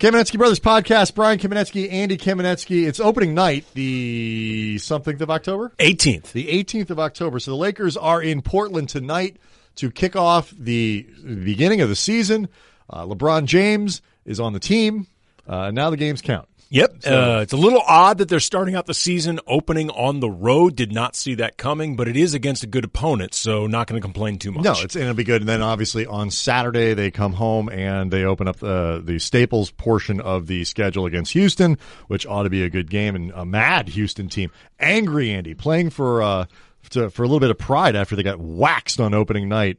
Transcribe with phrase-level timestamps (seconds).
[0.00, 1.14] Kamenetzky Brothers podcast.
[1.14, 2.88] Brian Kamenetzky, Andy Kamenetzky.
[2.88, 6.32] It's opening night, the something of October, 18th.
[6.32, 7.38] the 18th of October.
[7.38, 9.36] So the Lakers are in Portland tonight
[9.76, 12.48] to kick off the beginning of the season.
[12.88, 15.06] Uh, LeBron James is on the team.
[15.46, 16.48] Uh, now the games count.
[16.72, 16.98] Yep.
[17.04, 20.76] uh, it's a little odd that they're starting out the season opening on the road.
[20.76, 24.00] Did not see that coming, but it is against a good opponent, so not going
[24.00, 24.62] to complain too much.
[24.62, 25.42] No, it's and it'll be good.
[25.42, 29.72] And then obviously on Saturday they come home and they open up the the Staples
[29.72, 31.76] portion of the schedule against Houston,
[32.06, 35.90] which ought to be a good game and a mad Houston team, angry Andy playing
[35.90, 36.44] for uh
[36.90, 39.78] to, for a little bit of pride after they got waxed on opening night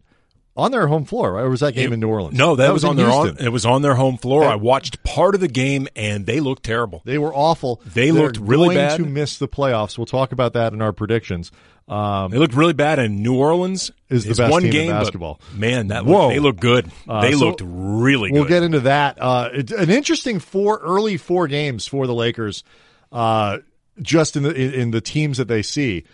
[0.61, 1.33] on their home floor.
[1.33, 1.43] Right?
[1.43, 2.37] Or was that game in New Orleans?
[2.37, 4.43] No, that, was, in on their own, it was on their home floor.
[4.43, 7.01] And- I watched part of the game and they looked terrible.
[7.05, 7.81] They were awful.
[7.93, 8.97] They They're looked really going bad.
[8.97, 9.97] to miss the playoffs.
[9.97, 11.51] We'll talk about that in our predictions.
[11.87, 14.91] Um, They looked really bad, and New Orleans Is the best one team in game,
[14.91, 15.41] but, basketball.
[15.53, 16.27] man, that Whoa.
[16.27, 16.91] looked, they looked good.
[17.09, 18.35] Uh, they so looked really good.
[18.35, 18.49] We'll good.
[18.49, 19.17] get into that.
[19.19, 22.63] Uh, it's an interesting four early four games for the Lakers,
[23.11, 23.57] uh,
[24.01, 26.05] just in the in, in the teams that they see.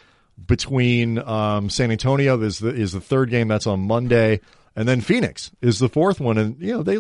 [0.45, 4.39] Between um, San Antonio is the is the third game that's on Monday,
[4.75, 6.37] and then Phoenix is the fourth one.
[6.37, 6.99] And you know they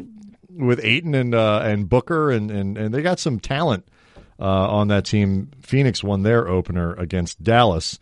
[0.49, 3.87] with Ayton and uh, and Booker and, and and they got some talent
[4.39, 5.51] uh, on that team.
[5.61, 7.99] Phoenix won their opener against Dallas.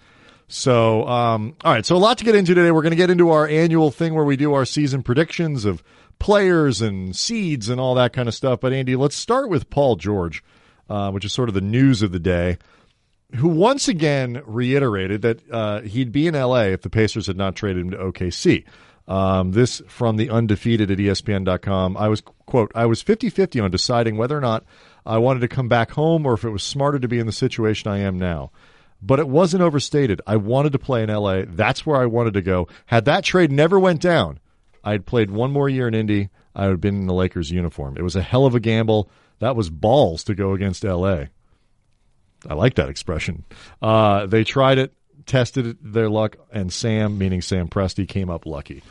[0.47, 1.86] So, um, all right.
[1.86, 2.72] So a lot to get into today.
[2.72, 5.83] We're going to get into our annual thing where we do our season predictions of
[6.19, 8.59] players and seeds and all that kind of stuff.
[8.59, 10.44] But Andy, let's start with Paul George,
[10.89, 12.58] uh, which is sort of the news of the day,
[13.35, 17.55] who once again reiterated that uh, he'd be in LA if the Pacers had not
[17.55, 18.63] traded him to OKC.
[19.07, 21.95] Um, this from the undefeated at ESPN.com.
[21.95, 24.65] I was, quote, I was 50 50 on deciding whether or not
[25.05, 27.31] I wanted to come back home or if it was smarter to be in the
[27.31, 28.51] situation I am now
[29.05, 30.21] but it wasn't overstated.
[30.25, 31.43] I wanted to play in LA.
[31.47, 32.67] That's where I wanted to go.
[32.87, 34.39] Had that trade never went down,
[34.83, 36.29] I had played one more year in Indy.
[36.55, 37.97] I would have been in the Lakers uniform.
[37.97, 39.09] It was a hell of a gamble.
[39.39, 41.25] That was balls to go against LA.
[42.49, 43.43] I like that expression.
[43.81, 44.93] Uh, they tried it,
[45.25, 48.83] tested their luck, and Sam, meaning Sam Presti, came up lucky.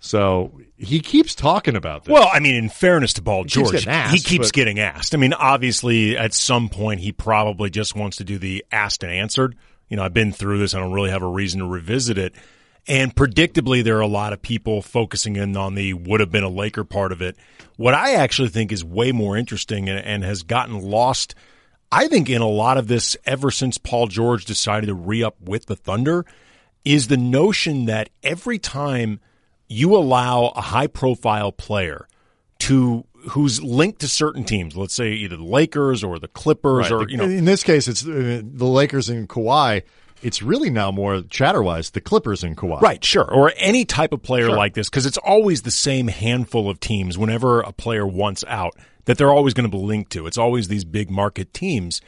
[0.00, 2.12] So he keeps talking about this.
[2.12, 4.78] Well, I mean, in fairness to Paul keeps George, getting asked, he keeps but- getting
[4.78, 5.14] asked.
[5.14, 9.10] I mean, obviously, at some point, he probably just wants to do the asked and
[9.10, 9.56] answered.
[9.88, 10.74] You know, I've been through this.
[10.74, 12.34] I don't really have a reason to revisit it.
[12.86, 16.44] And predictably, there are a lot of people focusing in on the would have been
[16.44, 17.36] a Laker part of it.
[17.76, 21.34] What I actually think is way more interesting and, and has gotten lost,
[21.94, 25.40] I think, in a lot of this ever since Paul George decided to re up
[25.40, 26.26] with the Thunder,
[26.84, 29.20] is the notion that every time
[29.68, 32.06] you allow a high profile player
[32.60, 37.08] to who's linked to certain teams, let's say either the Lakers or the Clippers or
[37.08, 39.82] you know in this case, it's uh, the Lakers and Kawhi.
[40.22, 42.80] It's really now more chatter wise the Clippers and Kawhi.
[42.80, 43.30] Right, sure.
[43.30, 44.56] Or any type of player Sure.
[44.56, 48.74] like this, because it's always the same handful of teams whenever a player wants out
[49.04, 50.26] that they're always going to be linked to.
[50.26, 52.00] It's always these big market teams.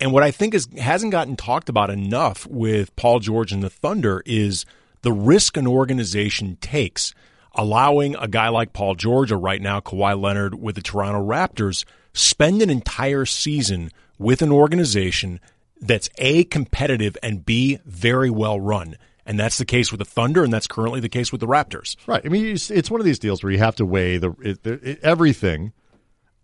[0.00, 3.70] And what I think is hasn't gotten talked about enough with Paul George and the
[3.70, 4.66] Thunder is
[5.02, 7.14] the risk an organization takes
[7.54, 11.84] allowing a guy like Paul George or right now Kawhi Leonard with the Toronto Raptors
[12.14, 15.40] spend an entire season with an organization
[15.80, 18.96] that's A competitive and B very well run.
[19.24, 21.96] And that's the case with the Thunder and that's currently the case with the Raptors.
[22.06, 22.22] Right.
[22.24, 25.00] I mean, it's, one of these deals where you have to weigh the it, it,
[25.02, 25.72] everything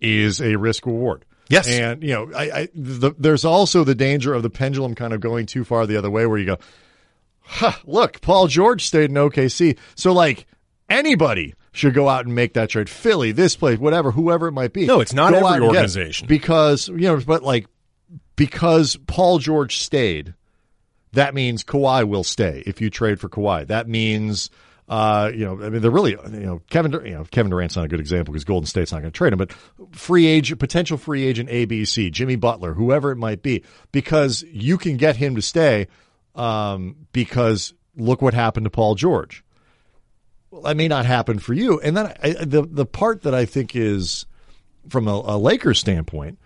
[0.01, 1.25] is a risk reward.
[1.49, 1.69] Yes.
[1.69, 5.21] And you know, I, I the, there's also the danger of the pendulum kind of
[5.21, 6.59] going too far the other way, where you go,
[7.41, 10.47] huh, look, Paul George stayed in OKC, so like
[10.89, 12.89] anybody should go out and make that trade.
[12.91, 14.85] Philly, this place, whatever, whoever it might be.
[14.87, 15.77] No, it's not Go every out and get it.
[15.77, 16.29] organization.
[16.29, 17.67] because you know, but like
[18.37, 20.35] because Paul George stayed,
[21.13, 23.67] that means Kawhi will stay if you trade for Kawhi.
[23.67, 24.51] That means,
[24.89, 27.85] uh, you know, I mean, they're really, you know, Kevin, you know, Kevin Durant's not
[27.85, 29.53] a good example because Golden State's not going to trade him, but
[29.93, 34.97] free agent, potential free agent ABC, Jimmy Butler, whoever it might be, because you can
[34.97, 35.89] get him to stay,
[36.35, 39.45] um, because look what happened to Paul George.
[40.51, 41.79] Well, that may not happen for you.
[41.81, 44.25] And then I, the the part that I think is
[44.89, 46.39] from a, a Lakers standpoint,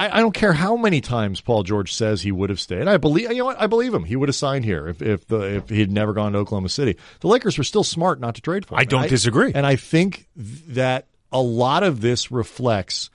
[0.00, 2.88] I, I don't care how many times Paul George says he would have stayed.
[2.88, 4.04] I believe you know what I believe him.
[4.04, 6.96] He would have signed here if if the if he'd never gone to Oklahoma City.
[7.20, 8.80] The Lakers were still smart not to trade for him.
[8.80, 9.52] I don't And disagree.
[9.54, 13.10] And I think that a lot of this reflects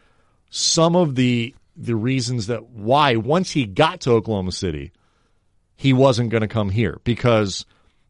[0.51, 4.91] some of the the reasons that why once he got to Oklahoma City,
[5.75, 7.65] he wasn't going to come here because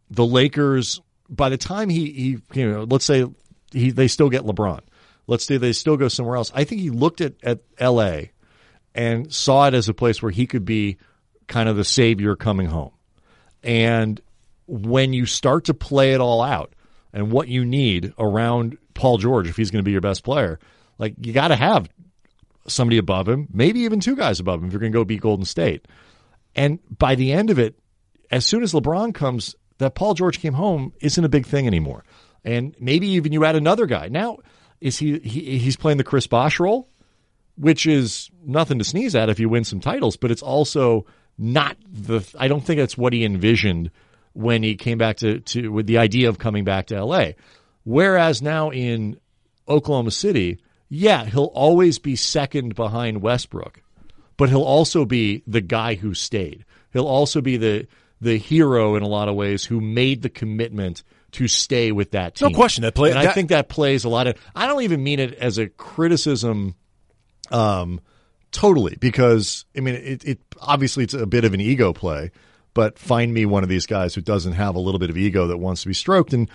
[0.10, 1.00] the Lakers
[1.30, 3.26] by the time he he you know let's say
[3.72, 4.82] he they still get LeBron.
[5.28, 6.52] Let's say they still go somewhere else.
[6.54, 8.24] I think he looked at at LA
[8.96, 10.98] and saw it as a place where he could be
[11.48, 12.92] kind of the savior coming home.
[13.62, 14.20] And
[14.68, 16.74] when you start to play it all out
[17.14, 20.60] and what you need around Paul George if he's going to be your best player,
[20.98, 21.90] Like you got to have
[22.68, 25.22] somebody above him, maybe even two guys above him if you're going to go beat
[25.22, 25.88] Golden State.
[26.56, 27.78] And by the end of it,
[28.32, 32.06] as soon as LeBron comes, that Paul George came home isn't a big thing anymore.
[32.44, 34.08] And maybe even you add another guy.
[34.08, 34.38] Now,
[34.80, 36.88] is he, he he's playing the Chris Bosh role,
[37.58, 41.06] which is nothing to sneeze at if you win some titles, but it's also
[41.38, 43.92] not the I don't think that's what he envisioned
[44.34, 47.32] when he came back to, to with the idea of coming back to LA.
[47.84, 49.18] Whereas now in
[49.68, 50.60] Oklahoma City,
[50.90, 53.82] yeah, he'll always be second behind Westbrook,
[54.38, 56.66] but he'll also be the guy who stayed.
[56.92, 57.88] He'll also be the
[58.22, 62.36] the hero in a lot of ways who made the commitment to stay with that
[62.36, 62.50] team.
[62.50, 63.12] No question that play.
[63.12, 64.36] And that, I think that plays a lot of.
[64.56, 66.76] I don't even mean it as a criticism,
[67.52, 68.00] um,
[68.52, 70.24] totally because I mean it.
[70.26, 72.32] It obviously it's a bit of an ego play,
[72.74, 75.48] but find me one of these guys who doesn't have a little bit of ego
[75.48, 76.50] that wants to be stroked and.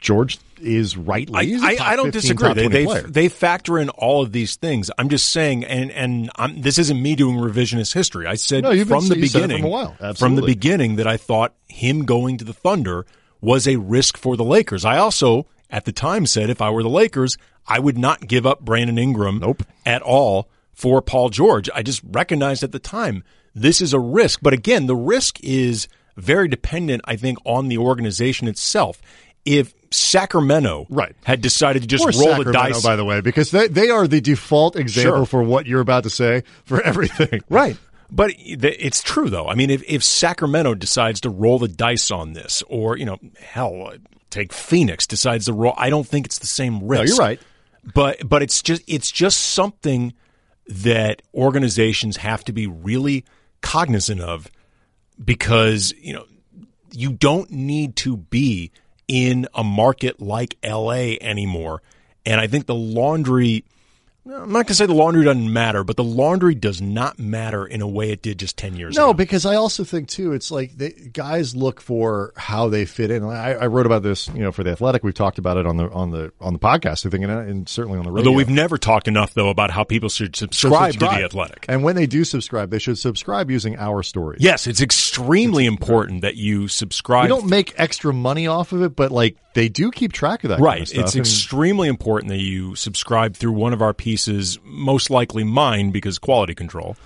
[0.00, 1.54] George is rightly.
[1.54, 2.52] I, I, I, don't 15, disagree.
[2.54, 4.90] They, they, they factor in all of these things.
[4.98, 8.26] I'm just saying, and and I'm, this isn't me doing revisionist history.
[8.26, 10.14] I said no, from been, the beginning, from, a while.
[10.14, 13.06] from the beginning, that I thought him going to the Thunder
[13.40, 14.84] was a risk for the Lakers.
[14.84, 17.38] I also, at the time, said if I were the Lakers,
[17.68, 19.62] I would not give up Brandon Ingram nope.
[19.84, 21.68] at all for Paul George.
[21.74, 23.24] I just recognized at the time
[23.54, 24.40] this is a risk.
[24.42, 29.00] But again, the risk is very dependent, I think, on the organization itself.
[29.44, 31.14] If Sacramento right.
[31.24, 33.90] had decided to just or roll Sacramento, the dice, by the way, because they, they
[33.90, 35.26] are the default example Sure.
[35.26, 37.42] for what you're about to say for everything.
[37.48, 37.76] Right.
[38.10, 39.48] But it's true, though.
[39.48, 43.18] I mean, if, if Sacramento decides to roll the dice on this, or, you know,
[43.40, 43.92] hell,
[44.30, 47.04] take Phoenix decides to roll, I don't think it's the same risk.
[47.04, 47.40] No, you're right.
[47.94, 50.12] But but it's just it's just something
[50.66, 53.24] that organizations have to be really
[53.62, 54.50] cognizant of
[55.22, 56.26] because, you know,
[56.92, 58.72] you don't need to be
[59.08, 61.82] in a market like LA anymore.
[62.24, 63.64] And I think the laundry
[64.28, 67.64] I'm not going to say the laundry doesn't matter, but the laundry does not matter
[67.66, 69.06] in a way it did just 10 years No, ago.
[69.10, 73.10] No, because I also think too, it's like they, guys look for how they fit
[73.10, 73.22] in.
[73.24, 75.04] I, I wrote about this, you know, for the Athletic.
[75.04, 77.06] We've talked about it on the on the on the podcast.
[77.06, 78.28] I think, and, and certainly on the radio.
[78.30, 81.66] Although we've never talked enough, though, about how people should So subscribe, to the Athletic.
[81.68, 84.40] And when they do subscribe, they should subscribe using our stories.
[84.42, 87.24] Yes, it's extremely important that you subscribe.
[87.24, 90.50] We don't make extra money off of it, but like they do keep track of
[90.50, 90.60] that.
[90.60, 90.86] Right.
[90.86, 94.15] kind of it's And- extremely important that you subscribe through one of our pieces,
[94.64, 96.96] most likely mine because quality control.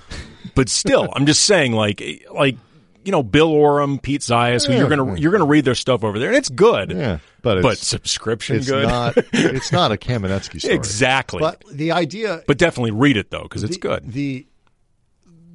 [0.54, 2.02] But still, I'm just saying, like,
[2.32, 2.56] like
[3.04, 4.80] you know, Bill Oram, Pete Zayas, who Yeah.
[4.80, 6.90] you're gonna you're gonna read their stuff over there, and it's good.
[6.92, 8.86] yeah, but it's, but subscription it's good.
[8.86, 9.14] not.
[9.32, 10.74] It's not a Kamenetzky story.
[10.74, 11.40] exactly.
[11.40, 14.10] But the idea, But definitely read it though, because it's good.
[14.12, 14.46] The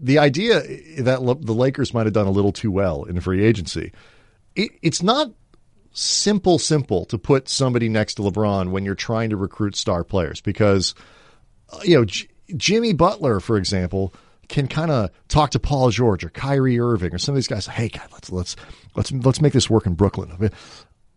[0.02, 0.62] the idea
[1.00, 3.92] that Le- the Lakers might have done a little too well in free agency,
[4.56, 5.32] it, it's not
[5.94, 10.42] simple simple to put somebody next to LeBron when you're trying to recruit star players
[10.42, 10.94] because
[11.84, 14.14] you know J- Jimmy Butler, for example.
[14.48, 17.66] Can kind of talk to Paul George or Kyrie Irving or some of these guys.
[17.66, 18.56] Hey, God, let's let's
[18.96, 20.52] let's let's make this work in Brooklyn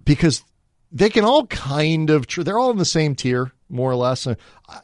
[0.02, 0.42] because
[0.90, 4.34] they can all kind of they're all in the same tier more or less Uh,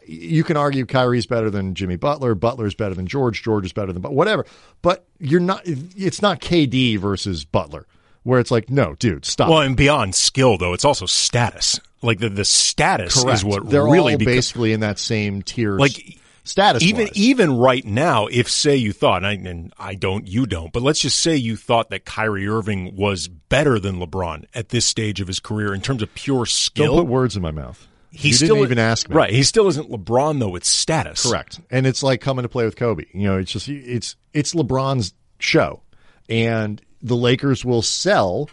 [0.06, 3.92] you can argue Kyrie's better than Jimmy Butler Butler's better than George George is better
[3.92, 4.44] than but whatever
[4.82, 7.86] but you're not it's not KD versus Butler
[8.24, 11.80] where it's like no dude stop Well, and beyond skill though, it's also status.
[12.02, 13.38] Like the the status Correct.
[13.38, 17.56] is what they're really all beca- basically in that same tier like status even even
[17.56, 21.00] right now, if say you thought, and I, and I don't, you don't, but let's
[21.00, 25.28] just say you thought that Kyrie Irving was better than LeBron at this stage of
[25.28, 26.96] his career in terms of pure skill.
[26.96, 29.42] don't put words in my mouth he you still didn't even ask me Right, he
[29.42, 31.28] still isn't LeBron though with status.
[31.28, 31.60] Correct.
[31.70, 33.04] And it's like coming to play with Kobe.
[33.12, 35.82] You know, it's just it's it's LeBron's show.
[36.28, 38.50] And the Lakers will sell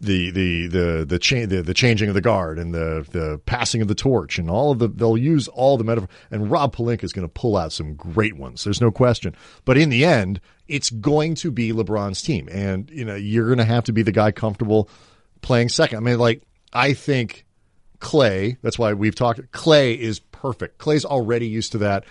[0.00, 3.80] the the the the, cha- the the changing of the guard and the the passing
[3.80, 7.04] of the torch and all of the they'll use all the metaphor and Rob Pelinka
[7.04, 8.64] is going to pull out some great ones.
[8.64, 9.34] There's no question.
[9.64, 13.58] But in the end, it's going to be LeBron's team, and you know you're going
[13.58, 14.88] to have to be the guy comfortable
[15.40, 15.98] playing second.
[15.98, 16.42] I mean, like
[16.72, 17.46] I think
[18.00, 18.56] Clay.
[18.62, 19.50] That's why we've talked.
[19.52, 20.78] Clay is perfect.
[20.78, 22.04] Clay's already used to that.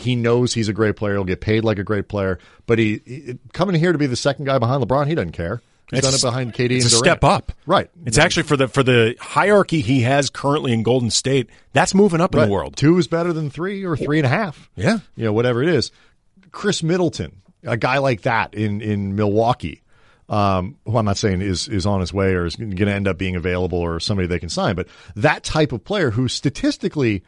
[0.00, 1.14] He knows he's a great player.
[1.14, 2.38] He'll get paid like a great player.
[2.66, 5.60] But he, he coming here to be the second guy behind LeBron, he doesn't care.
[5.90, 7.04] He's It's done it behind KD It's and a Durant.
[7.04, 7.52] step up.
[7.66, 7.90] Right.
[8.06, 11.50] It's actually for the for the hierarchy he has currently in Golden State.
[11.72, 12.76] That's moving up in the world.
[12.76, 14.70] Two is better than three or three and a half.
[14.76, 14.98] Yeah.
[15.16, 15.90] You know, whatever it is.
[16.52, 19.82] Khris Middleton, a guy like that in, in Milwaukee,
[20.28, 23.08] um, who I'm not saying is, is on his way or is going to end
[23.08, 27.22] up being available or somebody they can sign, but that type of player who statistically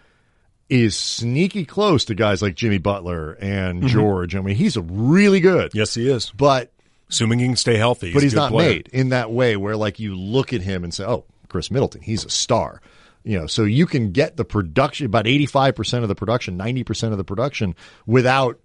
[0.73, 3.89] is sneaky close to guys like Jimmy Butler and Mm-hmm.
[3.89, 4.35] George.
[4.35, 5.73] I mean, he's really good.
[5.75, 6.31] Yes, he is.
[6.31, 6.73] But
[7.11, 8.69] Assuming he can stay healthy, but a he's good not player.
[8.71, 12.01] made in that way where like you look at him and say, "Oh, Khris Middleton,
[12.01, 12.81] he's a star."
[13.23, 17.19] You know, so you can get the production about 85% of the production, 90% of
[17.19, 17.77] the production
[18.07, 18.59] without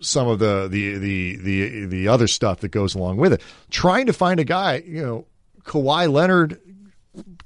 [0.00, 3.42] some of the the the the the other stuff that goes along with it.
[3.68, 5.26] Trying to find a guy, you know,
[5.64, 6.60] Kawhi Leonard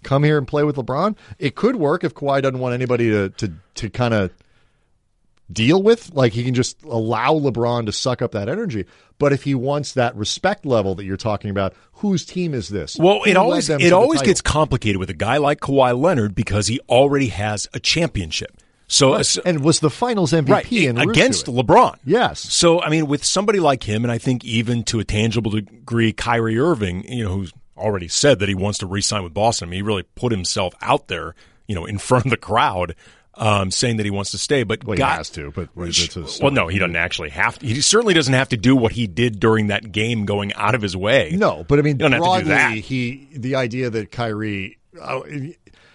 [0.02, 1.16] come here and play with LeBron.
[1.38, 4.30] It could work if Kawhi doesn't want anybody to to to kind of
[5.50, 6.12] deal with.
[6.14, 8.86] Like he can just allow LeBron to suck up that energy.
[9.18, 12.96] But if he wants that respect level that you're talking about, whose team is this?
[12.96, 16.66] Well, Who it always it always gets complicated with a guy like Kawhi Leonard because
[16.66, 18.56] he already has a championship.
[18.88, 21.46] So, so- and was the Finals MVP right against.
[21.46, 21.96] LeBron.
[22.04, 22.40] Yes.
[22.40, 26.12] So I mean, with somebody like him, and I think even to a tangible degree,
[26.12, 27.52] Kyrie Irving, you know, who's
[27.82, 29.68] already said that he wants to re-sign with Boston.
[29.68, 31.34] I mean, he really put himself out there,
[31.66, 32.94] you know, in front of the crowd,
[33.34, 34.62] um, saying that he wants to stay.
[34.62, 37.66] But Well, he has to, but it's well, no, he doesn't actually have to.
[37.66, 40.82] He certainly doesn't have to do what he did during that game, going out of
[40.82, 41.32] his way.
[41.34, 44.78] No, but I mean, You don't have to do broadly, he the idea that Kyrie
[45.00, 45.20] uh,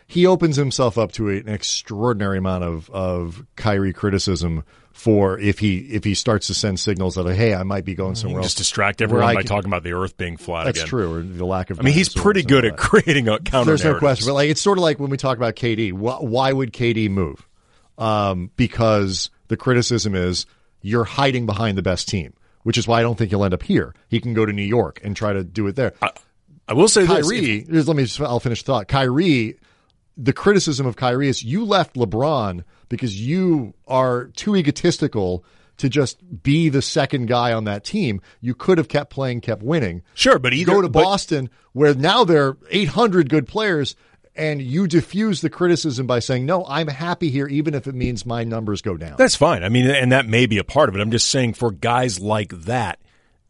[0.07, 5.77] he opens himself up to an extraordinary amount of of Kyrie criticism for if he
[5.79, 8.47] if he starts to send signals that hey, I might be going somewhere else.
[8.47, 10.89] Just distract everyone I by can- talking about the Earth being flat That's again.
[10.89, 11.79] true, or the lack of.
[11.79, 13.71] I mean, he's pretty good at creating a counter.
[13.71, 15.93] There's no question, but like it's sort of like when we talk about KD.
[15.93, 17.47] Why, why would KD move?
[17.97, 20.45] Um, because the criticism is
[20.81, 22.33] you're hiding behind the best team,
[22.63, 23.93] which is why I don't think he'll end up here.
[24.07, 25.93] He can go to New York and try to do it there.
[26.67, 28.03] I will say this: Kyrie, let me.
[28.03, 28.87] Just, I'll finish the thought.
[28.87, 29.57] Kyrie,
[30.17, 35.45] the criticism of Kyrie is you left LeBron because you are too egotistical
[35.77, 38.19] to just be the second guy on that team.
[38.41, 40.01] You could have kept playing, kept winning.
[40.15, 43.95] Sure, but either go to but- Boston where now there are 800 good players.
[44.35, 48.23] And you diffuse the criticism by saying, "No, I'm happy here, even if it means
[48.23, 49.63] my numbers go down." That's fine.
[49.63, 51.01] I mean, and that may be a part of it.
[51.01, 52.99] I'm just saying for guys like that,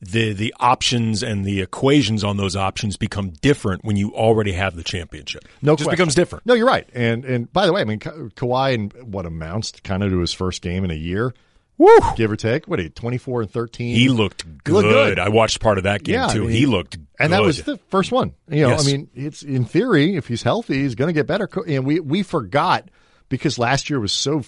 [0.02, 4.76] the the options and the equations on those options become different when you already have
[4.76, 5.44] the championship.
[5.62, 5.96] No, it just question.
[5.98, 6.46] becomes different.
[6.46, 6.88] No, you're right.
[6.94, 10.20] And and by the way, I mean Ka- Kawhi and what amounts kind of to
[10.20, 11.34] his first game in a year,
[11.80, 11.98] Woo!
[12.16, 12.68] give or take.
[12.68, 13.96] What, he 24 and 13?
[13.96, 14.74] He looked good.
[14.74, 15.20] looked good.
[15.20, 16.42] I watched part of that game Yeah, I too.
[16.42, 17.08] mean, he looked good.
[17.20, 18.34] and that was the first one.
[18.50, 18.88] You know, Yes.
[18.88, 21.50] I mean, it's in theory, if he's healthy, he's going to get better.
[21.68, 22.90] And we we forgot
[23.30, 24.42] because last year was so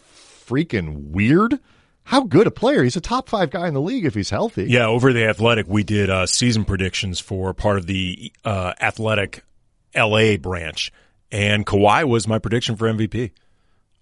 [0.47, 1.59] freaking weird.
[2.09, 2.83] How good a player!
[2.83, 4.63] He's a top five guy in the league if he's healthy.
[4.63, 9.43] Yeah, over the Athletic, we did uh, season predictions for part of the uh, Athletic
[9.95, 10.91] LA branch,
[11.31, 13.29] and Kawhi was my prediction for MVP.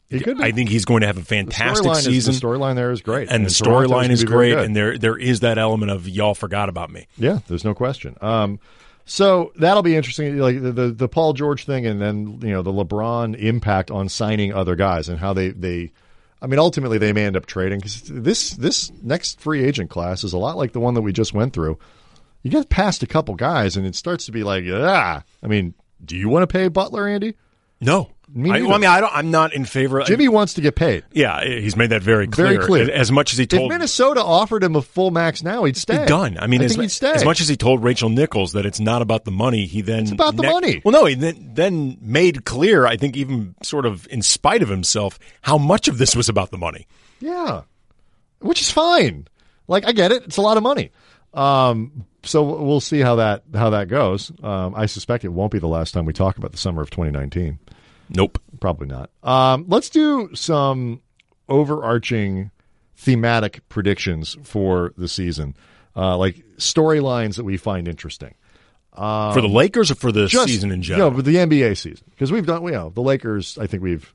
[0.10, 0.38] he could.
[0.38, 0.44] Be.
[0.46, 2.34] I think he's going to have a fantastic storyline season.
[2.34, 5.42] Is, the storyline there is great, and the storyline is great, and there there is
[5.42, 7.08] that element of y'all forgot about me.
[7.18, 8.16] Yeah, there's no question.
[8.22, 8.62] Um,
[9.04, 12.62] so that'll be interesting, like the, the the Paul George thing, and then you know
[12.62, 15.92] the LeBron impact on signing other guys and how they they.
[16.42, 20.24] I mean, ultimately they may end up trading because this this next free agent class
[20.24, 21.80] is a lot like the one that we just went through.
[22.44, 25.24] You get past a couple guys, and it starts to be like, ah.
[25.42, 27.36] I mean, do you want to pay Butler, Andy?
[27.82, 29.16] No, Me I, well, I mean, I don't.
[29.16, 30.02] I'm not in favor.
[30.04, 31.06] Jimmy wants to get paid.
[31.14, 32.48] yeah, he's made that very clear.
[32.48, 32.92] Very clear.
[32.92, 36.06] As much as he If told Minnesota offered him a full max now, he'd stay.
[36.06, 36.38] done.
[36.38, 37.14] I mean, I as, he'd stay.
[37.14, 40.04] as much as he told Rachel Nichols that it's not about the money, he then
[40.04, 40.82] it's about the money.
[40.84, 42.86] Well, no, he then, then made clear.
[42.86, 46.52] I think even sort of in spite of himself, how much of this was about
[46.52, 46.86] the money.
[47.22, 47.62] Yeah,
[48.40, 49.28] which is fine.
[49.70, 50.92] Like I get it; it's a lot of money.
[51.34, 54.34] Um, so we'll see how that how that goes.
[54.44, 56.90] Um, I suspect it won't be the last time we talk about the summer of
[56.90, 57.60] 2019.
[58.10, 58.40] Nope.
[58.60, 59.10] Probably not.
[59.24, 61.02] Um, let's do some
[61.50, 62.52] overarching
[62.96, 65.56] thematic predictions for the season,
[65.96, 68.34] uh, like storylines that we find interesting.
[68.96, 71.12] for the Lakers or for the Um, Just season in general.
[71.12, 72.64] No, but the NBA season because we've done.
[72.64, 73.58] You know, the Lakers.
[73.60, 74.12] I think we've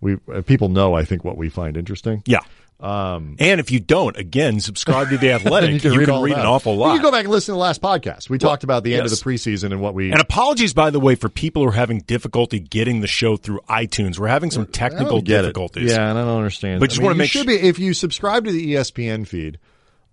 [0.00, 0.94] we uh, people know.
[0.94, 2.22] I think what we find interesting.
[2.26, 2.40] yeah.
[2.78, 5.70] Um, and if you don't, again, subscribe to the Athletic.
[5.70, 6.46] You can read, all an about it.
[6.46, 6.92] awful You lot.
[6.92, 8.28] can go back and listen to the last podcast.
[8.28, 9.12] We talked about the end yes.
[9.12, 10.12] of the preseason and what we.
[10.12, 13.60] And apologies, by the way, for people who are having difficulty getting the show through
[13.68, 14.18] iTunes.
[14.18, 15.42] We're having some technical don't it.
[15.42, 15.90] difficulties.
[15.90, 16.80] Yeah, and I don't understand.
[16.80, 19.58] But just mean, wanna make sure su- be if you subscribe to the ESPN feed.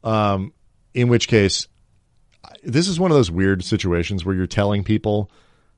[0.06, 0.54] Um,
[0.94, 1.68] in which case,
[2.64, 5.30] this is one of those weird situations where you're telling people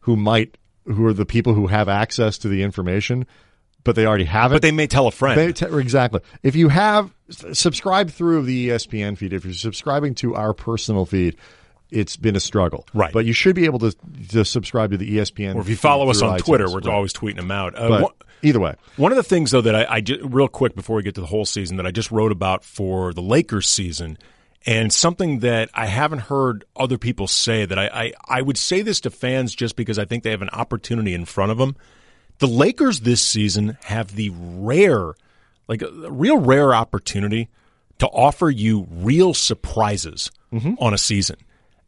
[0.01, 3.25] who might who are the people who have access to the information,
[3.85, 4.55] but they already have it.
[4.55, 5.55] But they may tell a friend.
[5.55, 6.19] Te- exactly.
[6.43, 7.09] If you have
[7.53, 11.37] subscribe through the ESPN feed, if you're subscribing to our personal feed,
[11.91, 12.85] it's been a struggle.
[12.93, 13.13] Right.
[13.13, 13.95] But you should be able to
[14.31, 15.55] to subscribe to the ESPN.
[15.55, 16.45] or if you follow us on iTunes.
[16.45, 16.87] Twitter, we're Right.
[16.93, 17.75] always tweeting them out.
[17.77, 18.11] Uh, one-
[18.41, 21.15] either way, One of the things, though, that I, I real quick before we get
[21.15, 24.17] to the whole season that I just wrote about for the Lakers season,
[24.65, 28.81] and something that I haven't heard other people say that I, I, I would say
[28.81, 31.75] this to fans just because I think they have an opportunity in front of them.
[32.39, 35.13] The Lakers this season have the rare,
[35.67, 37.49] like a, real rare opportunity
[37.99, 40.73] to offer you real surprises mm-hmm.
[40.79, 41.37] on a season.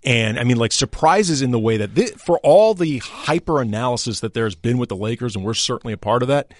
[0.04, 4.22] And I mean, like surprises in the way that thi- for all the hyper analysis
[4.22, 6.54] that there's been with the Lakers, and we're certainly a part of that.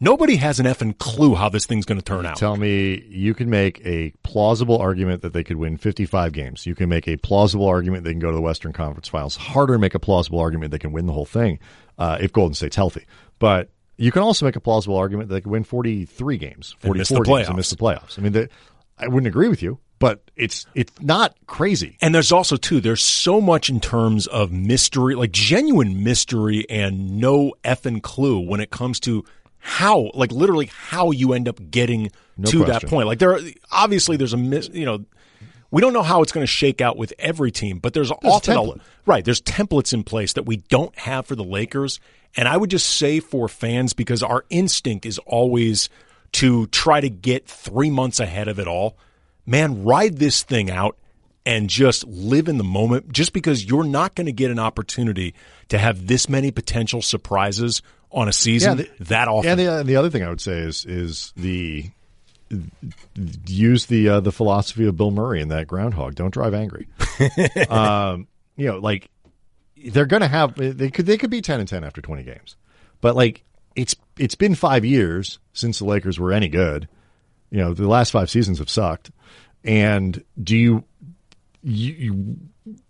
[0.00, 2.36] Nobody has an effing clue how this thing's going to turn out.
[2.36, 6.66] Tell me you can make a plausible argument that they could win 55 games.
[6.66, 9.36] You can make a plausible argument they can go to the Western Conference Finals.
[9.36, 11.60] Harder to make a plausible argument they can win the whole thing
[11.98, 13.06] uh, if Golden State's healthy.
[13.38, 16.94] But you can also make a plausible argument that they could win 43 games, And
[16.94, 18.18] miss 44 the games, and miss the playoffs.
[18.18, 18.48] I mean, the,
[18.98, 21.96] I wouldn't agree with you, but it's it's not crazy.
[22.00, 27.18] And there's also too, there's so much in terms of mystery, like genuine mystery and
[27.20, 29.24] no effing clue when it comes to
[29.66, 33.06] how, like literally how you end up getting No to that point.
[33.06, 33.40] Like there, are,
[33.72, 35.06] obviously there's a mis, you know,
[35.70, 38.14] we don't know how it's going to shake out with every team, but there's, a
[38.16, 38.80] often template.
[39.06, 39.24] right.
[39.24, 41.98] There's templates in place that we don't have for the Lakers,
[42.36, 45.88] and I would just say for fans because our instinct is always
[46.32, 48.98] to try to get three months ahead of it all.
[49.46, 50.98] Man, ride this thing out
[51.46, 55.34] and just live in the moment just because you're not going to get an opportunity
[55.68, 57.80] to have this many potential surprises
[58.14, 59.50] on a season the- that often.
[59.50, 61.90] And the, and the other thing I would say is is the
[63.46, 66.14] use the uh, the philosophy of Bill Murray in that groundhog.
[66.14, 66.88] Don't drive angry.
[67.68, 69.10] um, you know, like
[69.76, 72.56] they're going to have they could they could be ten and ten after twenty games,
[73.00, 73.42] but like
[73.74, 76.88] it's it's been five years since the Lakers were any good.
[77.50, 79.10] You know, the last five seasons have sucked.
[79.64, 80.84] And do you
[81.62, 82.36] you you,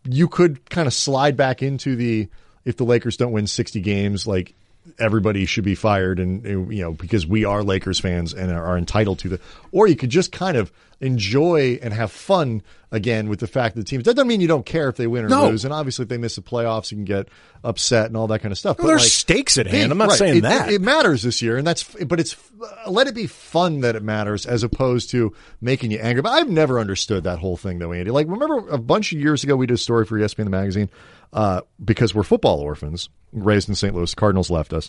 [0.05, 2.29] you could kind of slide back into the
[2.65, 4.55] if the Lakers don't win 60 games like
[4.99, 9.19] everybody should be fired and you know because we are Lakers fans and are entitled
[9.21, 9.41] to the
[9.73, 12.63] or you could just kind of enjoy and have fun
[12.93, 15.07] again with the fact that the teams that doesn't mean you don't care if they
[15.07, 15.49] win or No.
[15.49, 17.29] lose and obviously if they miss the playoffs you can get
[17.65, 19.91] upset and all that kind of stuff Well, there's stakes at hand.
[19.91, 20.71] I'm not right, saying it- that.
[20.71, 24.03] it, matters this year and that's but it's uh, let it be fun that it
[24.03, 27.93] matters as opposed to making you angry but I've never understood that whole thing though
[27.93, 30.51] Andy like remember a bunch of years ago we did a story for ESPN the
[30.51, 30.91] magazine
[31.35, 33.95] uh, because we're football orphans raised in St.
[33.95, 34.89] Louis Cardinals left us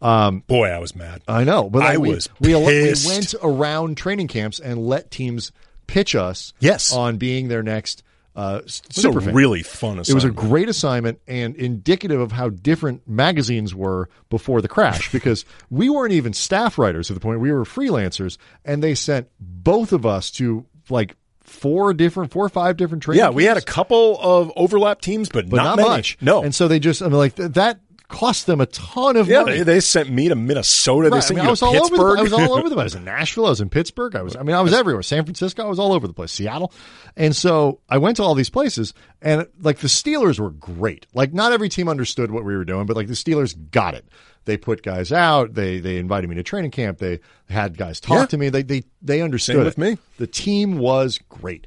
[0.00, 1.22] Boy, I was mad.
[1.26, 5.52] I know, but I we, was we, we went around training camps and let teams
[5.86, 6.92] pitch us Yes.
[6.92, 8.02] on being their next
[8.34, 10.08] uh, s- it was super really fun assignment.
[10.10, 15.10] It was a great assignment and indicative of how different magazines were before the crash
[15.10, 17.40] because we weren't even staff writers at the point.
[17.40, 21.16] We were freelancers and they sent both of us to like
[21.46, 25.28] four different, four or five different training yeah, we had a couple of overlap teams,
[25.28, 26.18] but, but not, not, much.
[26.20, 26.42] No.
[26.42, 29.58] And so they just, I mean, like that cost them a ton of yeah, money.
[29.58, 31.10] they, they sent me to Minnesota.
[31.10, 31.80] They Right, I, sent mean, you I was to all over.
[31.88, 32.14] Pittsburgh.
[32.16, 32.82] The, I was all over the place.
[32.82, 33.46] I was in Nashville.
[33.46, 34.14] I was in Pittsburgh.
[34.16, 34.36] I was.
[34.36, 35.02] I mean, I was everywhere.
[35.02, 35.64] San Francisco.
[35.64, 36.32] I was all over the place.
[36.32, 36.72] Seattle,
[37.16, 41.06] and so I went to all these places, and like the Steelers were great.
[41.14, 44.06] Like not every team understood what we were doing, but like the Steelers got it.
[44.44, 45.54] They put guys out.
[45.54, 46.98] They they invited me to training camp.
[46.98, 48.26] They had guys talk Yeah.
[48.26, 48.48] to me.
[48.50, 49.78] They they they understood Same it.
[49.78, 49.98] me.
[50.18, 51.66] The team was great.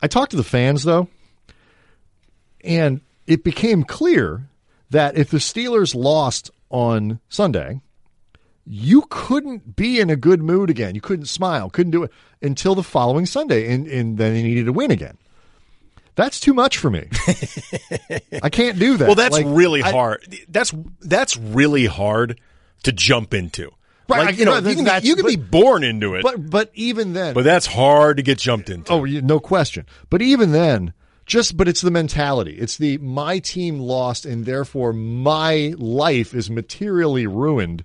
[0.00, 1.08] I talked to the fans though,
[2.62, 4.48] and it became clear
[4.94, 7.80] that if the Steelers lost on Sunday,
[8.66, 10.94] you couldn't be in a good mood again.
[10.94, 14.66] You couldn't smile, couldn't do it until the following Sunday, and, and then they needed
[14.66, 15.18] to win again.
[16.16, 17.08] That's too much for me.
[18.42, 19.06] I can't do that.
[19.06, 20.36] well, that's Like, really I- hard.
[20.48, 22.40] That's that's really hard
[22.84, 23.70] to jump into.
[24.08, 26.50] Right, Like, you know, you can, be, you can be born into it, but, But
[26.50, 28.92] but even then, but that's hard to get jumped into.
[28.92, 29.86] Oh, you- no question.
[30.10, 30.92] But even then,
[31.26, 32.56] just but it's the mentality.
[32.58, 37.84] It's the my team lost and therefore my life is materially ruined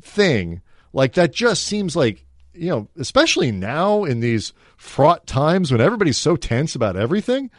[0.00, 0.62] thing.
[0.92, 6.18] Like that just seems like you know, especially now in these fraught times when everybody's
[6.18, 7.50] so tense about everything.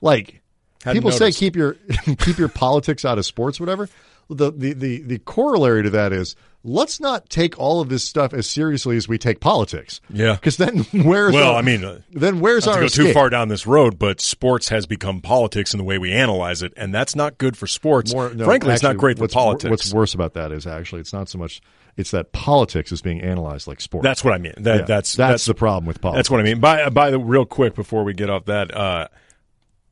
[0.00, 0.40] Like
[0.82, 1.76] Hadn't people say, keep your
[2.18, 3.88] keep your politics out of sports, whatever.
[4.30, 8.32] The, the the the corollary to that is let's not take all of this stuff
[8.34, 10.00] as seriously as we take politics.
[10.10, 10.34] Yeah.
[10.34, 13.12] because then where's Well, our- I mean, uh, then where's Not our to go too
[13.12, 16.72] far down this road, but sports has become politics in the way we analyze it,
[16.76, 18.12] and that's not good for sports.
[18.12, 19.70] More- no, Frankly, it's not great for politics.
[19.70, 21.60] What's worse about that is actually it's not so much
[21.96, 24.04] it's that politics is being analyzed like sports.
[24.04, 24.54] That's what I mean.
[24.58, 26.18] That, Yeah, that's, that's the problem with politics.
[26.18, 26.60] That's what I mean.
[26.60, 29.08] By by the real quick before we get off that, uh,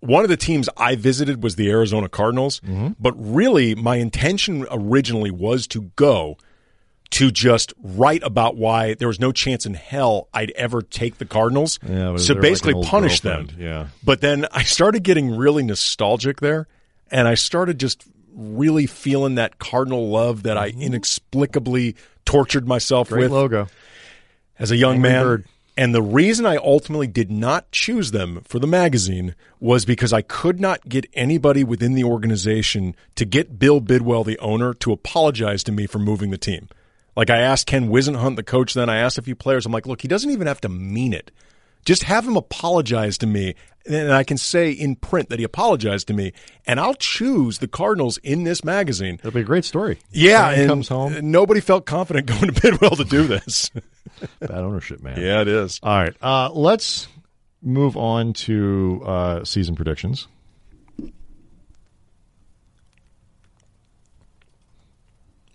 [0.01, 2.89] one of the teams I visited was the Arizona Cardinals, Mm-hmm.
[3.01, 6.37] but really my intention originally was to go
[7.11, 11.25] to just write about why there was no chance in hell I'd ever take the
[11.25, 11.79] Cardinals.
[11.89, 13.49] Yeah, so like basically old punish them.
[13.59, 13.87] Yeah.
[14.05, 16.69] But then I started getting really nostalgic there,
[17.11, 23.15] and I started just really feeling that Cardinal love that I inexplicably tortured myself Mm-hmm.
[23.15, 23.69] Great with logo.
[24.59, 25.25] as a young Angry man.
[25.25, 25.45] Bird.
[25.79, 30.23] And the reason I ultimately did not choose them for the magazine was because I
[30.23, 35.63] could not get anybody within the organization to get Bill Bidwell, the owner, to apologize
[35.63, 36.69] to me for moving the team.
[37.15, 39.67] Like I asked Ken Whisenhunt, the coach, then I asked a few players.
[39.67, 41.31] I'm like, look, he doesn't even have to mean it
[41.89, 43.55] Just have him apologize to me,
[43.87, 46.35] and I can say in print that he apologized to me,
[46.67, 49.15] and I'll choose the Cardinals in this magazine.
[49.15, 49.99] It'll be a great story.
[50.11, 51.31] Yeah, and comes home.
[51.31, 53.71] Nobody felt confident going to Bidwell to do this.
[54.39, 55.19] Bad ownership, man.
[55.19, 55.81] yeah, it is.
[55.83, 56.15] All right.
[56.21, 57.09] Uh, let's
[57.63, 60.29] move on to uh, season predictions.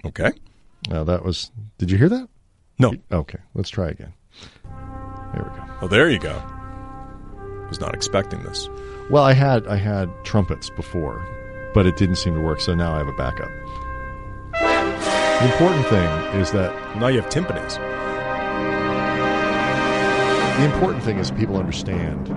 [0.04, 0.32] Okay.
[0.90, 1.52] Uh, that was.
[1.78, 2.28] Did you hear that?
[2.80, 2.96] No.
[3.12, 3.38] Okay.
[3.54, 4.14] Let's try again.
[5.88, 6.30] There we go.
[6.30, 7.64] Well, there you go.
[7.66, 8.70] I Was not expecting this.
[9.10, 11.26] Well, I had I had trumpets before,
[11.74, 12.62] but it didn't seem to work.
[12.62, 13.50] So now I have a backup.
[14.54, 16.08] The important thing
[16.40, 17.78] is that Now you have timpanis.
[20.58, 22.28] the important thing is people understand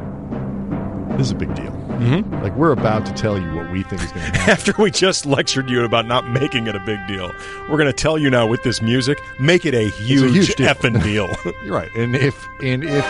[1.18, 1.70] this is a big deal.
[1.70, 2.34] Mm-hmm.
[2.42, 4.50] Like we're about to tell you what we think is going to happen.
[4.70, 7.30] After we just lectured you about not making it a big deal,
[7.70, 10.68] we're going to tell you now with this music, make it a huge, huge deal.
[10.68, 11.28] effing deal.
[11.64, 11.88] You're right.
[11.94, 13.04] And if and if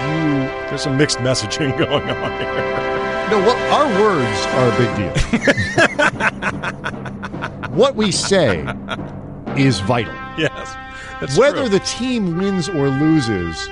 [0.00, 2.90] you There's some mixed messaging going on here.
[3.30, 5.14] No, what our words are a big deal.
[7.70, 8.64] what we say
[9.56, 10.14] is vital.
[10.36, 10.76] Yes.
[11.20, 11.68] That's Whether true.
[11.68, 13.68] the team wins or loses,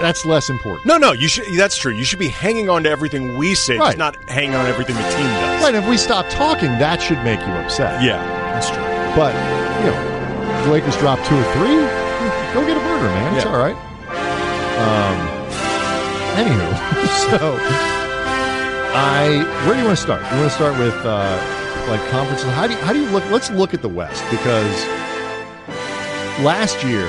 [0.00, 0.86] that's less important.
[0.86, 1.92] No, no, you should that's true.
[1.92, 3.88] You should be hanging on to everything we say, Right.
[3.88, 5.62] just not hanging on to everything the team does.
[5.64, 8.00] Right, if we stop talking, that should make you upset.
[8.02, 8.78] Yeah, that's true.
[9.16, 9.34] But,
[9.84, 11.76] you know, if the Lakers drop two or three,
[12.54, 13.34] go get a burger, man.
[13.36, 13.76] It's all right.
[14.78, 15.18] Um,
[16.38, 16.68] anywho,
[17.30, 17.58] so
[18.94, 20.20] I where do you want to start?
[20.32, 22.46] You want to start with uh, like conferences?
[22.52, 23.24] How do you, how do you look?
[23.30, 24.86] Let's look at the West because
[26.44, 27.08] last year,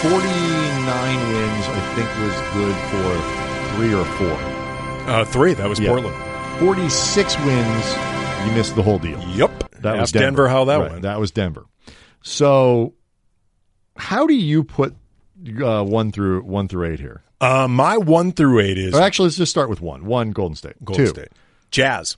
[0.00, 4.36] forty nine wins I think was good for three or four.
[5.12, 5.88] Uh, three, that was Yeah.
[5.90, 6.16] Portland.
[6.58, 7.96] Forty six wins,
[8.46, 9.20] you missed the whole deal.
[9.34, 9.80] Yep.
[9.82, 10.48] That Ask was Denver.
[10.48, 11.02] how that Right, went.
[11.02, 11.66] That was Denver.
[12.22, 12.94] So,
[13.96, 14.94] how do you put
[15.62, 17.22] uh, one through one through eight here?
[17.40, 20.04] Uh, my one through eight is Or actually, let's just start with one.
[20.04, 20.74] One, Golden State.
[20.84, 21.28] Golden Two, State.
[21.70, 22.16] Jazz.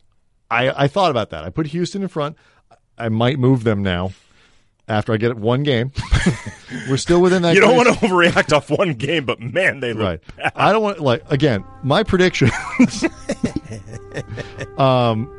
[0.50, 1.44] I, I thought about that.
[1.44, 2.36] I put Houston in front.
[2.98, 4.12] I might move them now
[4.86, 5.92] after I get one game.
[6.88, 7.54] We're still within that.
[7.54, 10.52] You don't grade- want to overreact off one game, but man, they look right.
[10.54, 11.64] I don't want like again.
[11.82, 12.52] My predictions.
[14.78, 15.30] um,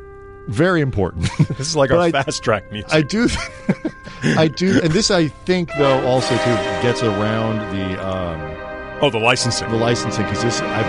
[0.48, 1.28] very important.
[1.56, 2.92] This is like our I- fast track music.
[2.92, 3.28] I do,
[4.36, 9.18] I do, and this I think though also too gets around the um, oh, the
[9.18, 9.68] licensing.
[9.70, 10.82] the licensing because this I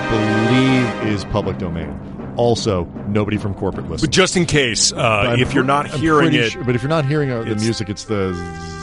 [1.02, 1.98] believe is public domain.
[2.36, 6.52] Also, nobody from corporate But just in case, uh, if you're not I'm hearing it,
[6.52, 8.34] sure- but if you're not hearing uh, the music, it's the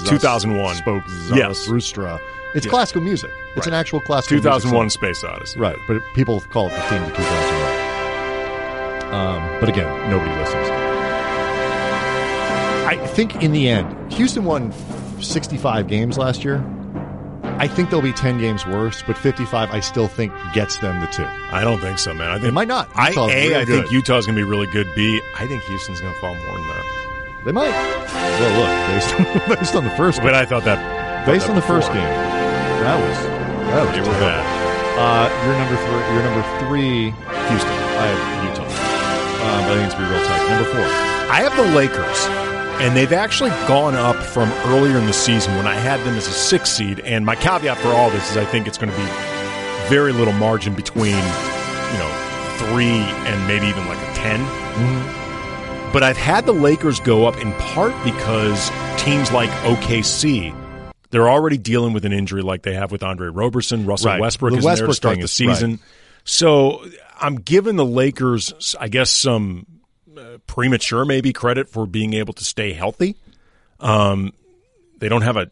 [0.09, 0.75] 2001.
[0.75, 1.59] spoke Yes.
[1.65, 2.21] Zarathustra.
[2.57, 2.71] It's Yeah.
[2.71, 3.31] classical music.
[3.57, 3.67] It's Right.
[3.69, 4.37] an actual classical.
[4.37, 5.03] music 2001 song.
[5.03, 5.61] Space Odyssey.
[5.61, 5.77] right?
[5.87, 7.54] But people call it the theme to 2001.
[9.13, 10.69] Um, but again, nobody listens.
[12.87, 14.73] I think in the end, Houston won
[15.21, 16.65] 65 games last year.
[17.59, 21.07] I think they'll be 10 games worse, but 55 I still think gets them the
[21.07, 21.25] two.
[21.25, 22.29] I don't think so, man.
[22.29, 22.91] I think They might not.
[22.95, 23.93] I Utah's a really I think.
[23.93, 24.93] Utah's going to be really good.
[24.95, 26.85] B I think Houston's going to fall more than that.
[27.45, 27.71] They might.
[27.71, 31.57] Well, look, based on, based on the first But I thought that based thought on
[31.57, 33.19] the first game, that was
[33.71, 34.45] that was They were bad.
[34.99, 36.03] Uh, you're number three.
[36.13, 37.11] You're number three.
[37.51, 37.77] Houston.
[37.95, 38.64] I have Utah,
[39.45, 40.49] uh, but I think it's be real tight.
[40.49, 40.81] Number four.
[41.31, 42.27] I have the Lakers,
[42.83, 46.27] and they've actually gone up from earlier in the season when I had them as
[46.27, 47.01] a six seed.
[47.01, 49.07] And my caveat for all this is I think it's going to be
[49.89, 52.11] very little margin between, you know,
[52.59, 54.41] three and maybe even like a 10
[55.93, 60.55] But I've had the Lakers go up in part because teams like OKC.
[61.11, 63.87] They're already dealing with an injury like they have with Andre Roberson.
[63.87, 64.21] Russell Right.
[64.21, 65.79] Westbrook The is there Westbrook to start the season.
[66.25, 66.85] So
[67.21, 69.67] I'm giving the Lakers, I guess, some
[70.17, 73.17] uh, premature maybe credit for being able to stay healthy.
[73.81, 74.33] Um,
[74.99, 75.51] they don't have a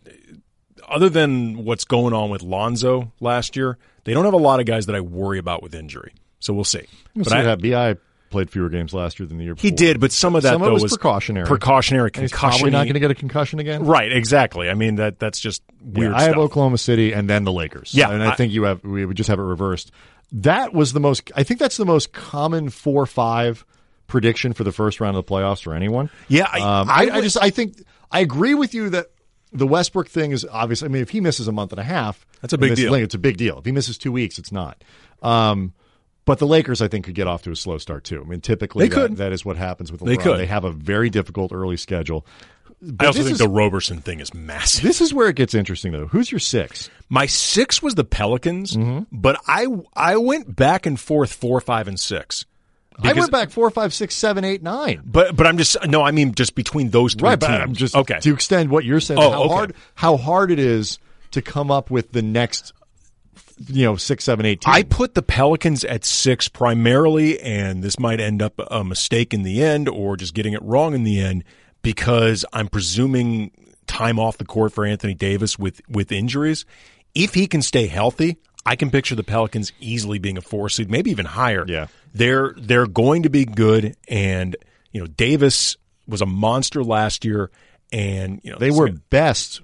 [0.89, 3.79] other than what's going on with Lonzo last year.
[4.05, 6.13] They don't have a lot of guys that I worry about with injury.
[6.41, 6.87] So we'll see.
[7.15, 7.97] But But I, Bi
[8.31, 9.69] played fewer games last year than the year before.
[9.69, 11.47] he did, but some of that Some though it was precautionary.
[11.47, 12.39] precautionary concussion.
[12.39, 13.85] probably not going to get a concussion again.
[13.85, 14.69] Right, exactly.
[14.69, 16.13] I mean that that's just weird.
[16.13, 16.39] Yeah, I have.
[16.39, 17.95] Oklahoma City and then the Lakers.
[17.95, 18.83] Yeah, and I, I- think you have.
[18.83, 19.93] We would just have it reversed.
[20.33, 21.31] That was the most.
[21.37, 23.65] I think that's the most common four five
[24.07, 26.11] prediction for the first round of the playoffs for anyone.
[26.29, 29.07] Yeah, I- um, I I, I just I think I agree with you that
[29.53, 30.83] the Westbrook thing is obvious.
[30.83, 32.95] I mean, if he misses a month and a half, That's a big deal.
[32.95, 33.59] It's a big deal.
[33.59, 34.83] If he misses two weeks, it's not.
[35.23, 35.75] Um,
[36.25, 38.23] but the Lakers, I think, could get off to a slow start too.
[38.25, 39.17] I mean, typically They that- could.
[39.19, 40.07] that is what happens with LeBron.
[40.07, 40.39] They could.
[40.39, 42.25] They have a very difficult early schedule.
[42.85, 44.83] But I also think is, the Roberson thing is massive.
[44.83, 46.09] this is where it gets interesting, though.
[46.09, 46.91] Who's your six?
[47.09, 49.05] My six was the Pelicans, Mm-hmm.
[49.13, 52.45] but I I went back and forth four, five, and six.
[53.03, 55.01] I went back four, five, six, seven, eight, nine.
[55.05, 56.03] But but I'm just no.
[56.03, 57.53] I mean just between those three Right, teams.
[57.53, 58.19] I'm just okay.
[58.21, 59.21] to extend what you're saying.
[59.21, 59.55] Oh, how okay.
[59.55, 60.99] hard how hard it is
[61.31, 62.73] to come up with the next
[63.69, 64.63] you know six, seven, eight.
[64.67, 69.43] I put the Pelicans at six primarily, and this might end up a mistake in
[69.43, 71.45] the end or just getting it wrong in the end
[71.83, 73.51] because I'm presuming
[73.87, 76.65] time off the court for Anthony Davis with with injuries.
[77.15, 80.91] If he can stay healthy, I can picture the Pelicans easily being a four seed,
[80.91, 81.65] maybe even higher.
[81.67, 81.89] Yeah.
[82.15, 84.57] They're they're going to be good and
[84.93, 87.51] you know, Davis was a monster last year
[87.91, 89.61] and you know they were best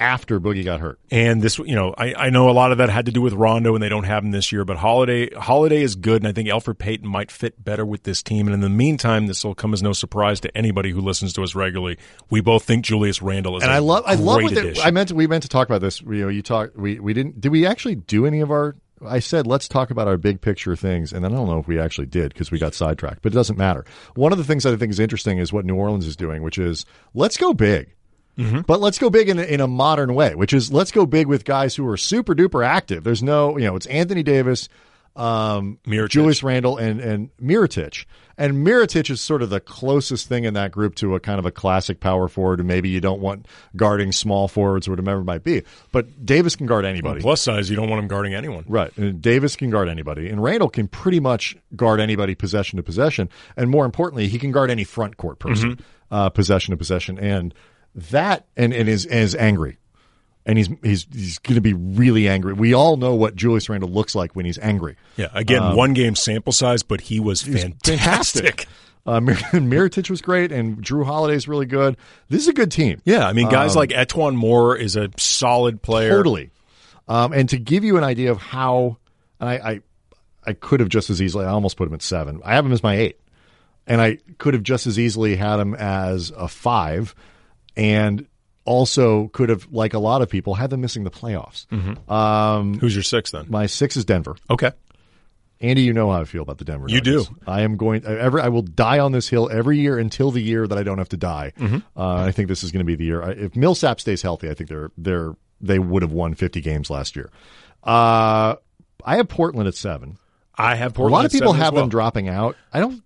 [0.00, 0.98] after Boogie got hurt.
[1.10, 3.34] And this, you know, I, I know a lot of that had to do with
[3.34, 4.64] Rondo, and they don't have him this year.
[4.64, 8.22] But Holiday, Holiday is good, and I think Elfrid Payton might fit better with this
[8.22, 8.46] team.
[8.46, 11.42] And in the meantime, this will come as no surprise to anybody who listens to
[11.42, 11.98] us regularly.
[12.30, 13.62] We both think Julius Randle is.
[13.62, 14.82] And I love, I love what addition.
[14.84, 15.10] I meant.
[15.10, 16.00] To, we meant to talk about this.
[16.00, 16.70] You know, you talk.
[16.74, 17.40] We we didn't.
[17.40, 18.76] Did we actually do any of our?
[19.06, 21.68] I said let's talk about our big picture things, and then I don't know if
[21.68, 23.22] we actually did because we got sidetracked.
[23.22, 23.84] But it doesn't matter.
[24.14, 26.42] One of the things that I think is interesting is what New Orleans is doing,
[26.42, 27.94] which is let's go big.
[28.38, 28.60] Mm-hmm.
[28.62, 31.26] But let's go big in a, in a modern way, which is let's go big
[31.26, 33.04] with guys who are super duper active.
[33.04, 34.68] There's no, you know, it's Anthony Davis,
[35.16, 35.78] um.
[35.86, 38.06] Julius Randle, and and Mirotic.
[38.38, 41.44] And Mirotic is sort of the closest thing in that group to a kind of
[41.44, 43.44] a classic power forward, and maybe you don't want
[43.76, 45.62] guarding small forwards or whatever it might be.
[45.92, 47.20] But Davis can guard anybody.
[47.20, 48.64] Plus size, you don't want him guarding anyone.
[48.66, 48.96] Right.
[48.96, 50.30] And Davis can guard anybody.
[50.30, 53.28] And Randle can pretty much guard anybody possession to possession.
[53.58, 55.78] And more importantly, he can guard any front court person
[56.10, 57.18] uh, possession to possession.
[57.18, 57.52] And
[57.94, 59.78] that and, and is is angry.
[60.46, 62.54] And he's he's he's going to be really angry.
[62.54, 64.96] We all know what Julius Randle looks like when he's angry.
[65.16, 67.98] Yeah, again, one game sample size, but he was fantastic.
[67.98, 68.66] Fantastic.
[69.06, 71.96] Uh, Mir- Mirotic was great, and Jrue Holiday's really good.
[72.28, 73.00] This is a good team.
[73.04, 76.10] Yeah, I mean, guys like E'Twaun Moore is a solid player.
[76.10, 76.50] Totally.
[77.08, 78.98] Um, and to give you an idea of how,
[79.40, 79.80] and I, I,
[80.46, 82.40] I could have just as easily, I almost put him at seven.
[82.44, 83.18] I have him as my eight.
[83.86, 87.14] And I could have just as easily had him as a five
[87.76, 88.26] and
[88.64, 91.66] also could have, like a lot of people, had them missing the playoffs.
[92.10, 93.46] Um, Who's your six then?
[93.48, 94.36] my six is Denver.
[94.48, 94.72] Okay.
[95.62, 96.86] Andy, you know how I feel about the Denver.
[96.88, 97.28] You Nuggets.
[97.28, 97.36] do.
[97.46, 98.02] I am going.
[98.06, 100.96] Every I will die on this hill every year until the year that I don't
[100.98, 101.52] have to die.
[101.58, 101.76] Mm-hmm.
[101.94, 103.22] Uh, I think this is going to be the year.
[103.22, 106.88] I- If Millsap stays healthy, I think they're they're they would have won 50 games
[106.88, 107.30] last year.
[107.84, 108.54] Uh,
[109.04, 110.16] I have Portland at seven.
[110.56, 111.12] I have Portland.
[111.12, 111.82] A lot of people have well.
[111.82, 112.56] them dropping out.
[112.72, 113.02] I don't,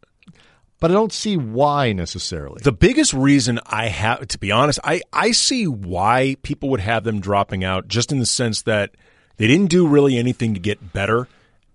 [0.85, 2.61] but I don't see why necessarily.
[2.62, 7.05] The biggest reason I have, to be honest, I, I see why people would have
[7.05, 8.90] them dropping out just in the sense that
[9.38, 11.27] they didn't do really anything to get better.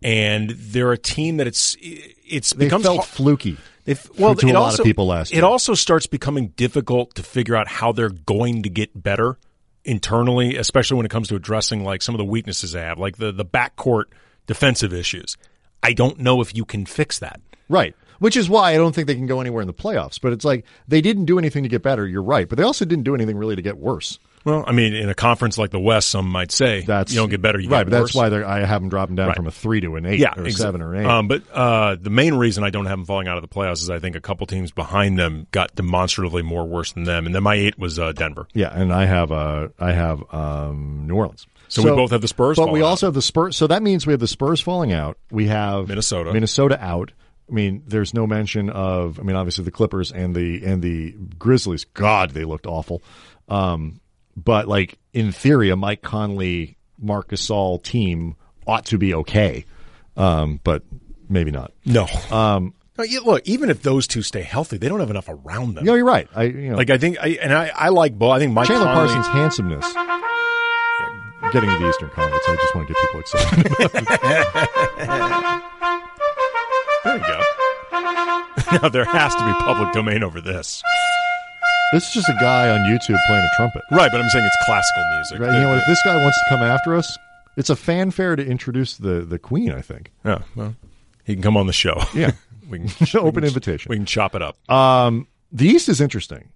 [0.04, 3.58] And they're a team that it's, it's they becomes felt fluky.
[3.84, 5.45] If, well, to it a lot also, of people last It year.
[5.45, 9.39] also starts becoming difficult to figure out how they're going to get better
[9.84, 13.17] internally, especially when it comes to addressing like some of the weaknesses they have, like
[13.17, 14.04] the the backcourt
[14.45, 15.36] defensive issues.
[15.82, 17.41] I don't know if you can fix that.
[17.69, 17.95] Right.
[18.19, 20.19] Which is why I don't think they can go anywhere in the playoffs.
[20.21, 22.08] But it's like they didn't do anything to get better.
[22.08, 22.47] You're right.
[22.47, 24.19] But they also didn't do anything really to get worse.
[24.45, 27.27] Well, I mean, in a conference like the West, some might say That's you don't
[27.29, 27.79] get better, you right.
[27.86, 28.10] get but worse.
[28.12, 29.36] that's why they're, I have them dropping down Right.
[29.36, 31.05] from a three to an eight yeah, or a exa- seven or eight.
[31.05, 33.82] Um, but uh, the main reason I don't have them falling out of the playoffs
[33.82, 37.36] is I think a couple teams behind them got demonstratively more worse than them, and
[37.36, 38.47] then my eight was uh, Denver.
[38.53, 41.45] yeah, and I have uh, I have um, New Orleans.
[41.67, 42.86] So we both have the Spurs but we falling out.
[42.88, 43.58] also have the Spurs.
[43.58, 45.17] So that means we have the Spurs falling out.
[45.32, 46.32] We have Minnesota.
[46.34, 47.12] Minnesota out.
[47.49, 49.19] I mean, there's no mention of.
[49.19, 51.85] I mean, obviously the Clippers and the and the Grizzlies.
[51.85, 53.01] God, they looked awful.
[53.47, 53.99] Um,
[54.35, 58.35] but like in theory, a Mike Conley, Marc Gasol team
[58.67, 59.65] ought to be okay.
[60.15, 60.83] Um, but
[61.27, 61.71] maybe not.
[61.85, 62.07] No.
[62.29, 65.85] Um, look, even if those two stay healthy, they don't have enough around them.
[65.85, 66.27] No, you're right.
[66.35, 68.33] I you know Like I think, I, and I, I like both.
[68.33, 69.93] I think Mike Chandler Conley, Parsons' handsomeness.
[71.51, 73.19] Getting to the Eastern Conference, I just want to get people
[75.79, 76.03] excited.
[77.10, 77.41] There you go.
[78.84, 80.84] now there has to be public domain over this,
[81.91, 83.82] this is just a guy on YouTube playing a trumpet.
[83.91, 84.12] right?
[84.12, 85.39] But I'm saying it's classical music.
[85.39, 85.56] Right?
[85.56, 85.80] You know what?
[85.80, 87.17] If this guy wants to come after us,
[87.58, 89.72] it's a fanfare to introduce the the Queen.
[89.72, 90.12] I think.
[90.24, 90.76] yeah, well,
[91.24, 92.00] he can come on the show.
[92.13, 92.32] Yeah.
[92.69, 93.89] we can Open invitation.
[93.89, 94.69] we can chop it up.
[94.72, 96.50] Um, the East is interesting.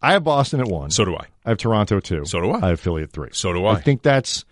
[0.00, 0.90] I have Boston at one.
[0.90, 1.26] so do I.
[1.44, 2.24] I have Toronto two.
[2.24, 2.60] So do I.
[2.64, 3.28] I have Philly at three.
[3.32, 3.74] So do I.
[3.74, 4.46] I think that's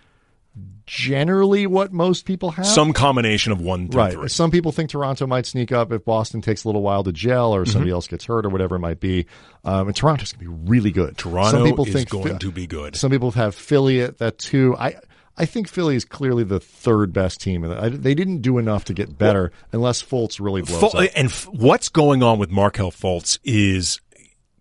[0.86, 2.66] generally what most people have.
[2.66, 4.12] Some combination of one through Right.
[4.12, 4.28] three.
[4.28, 7.52] Some people think Toronto might sneak up if Boston takes a little while to gel
[7.54, 7.72] or Mm-hmm.
[7.72, 9.26] somebody else gets hurt or whatever it might be.
[9.64, 11.18] Um, and Toronto's going to be really good.
[11.18, 12.94] Toronto some people is think going to be good.
[12.96, 14.76] Some people have Philly at that too.
[14.78, 14.94] I
[15.38, 17.62] I think Philly is clearly the third best team.
[17.64, 21.10] I, they didn't do enough to get better unless Fultz really blows Ful- up.
[21.14, 24.00] and f- what's going on with Markelle Fultz is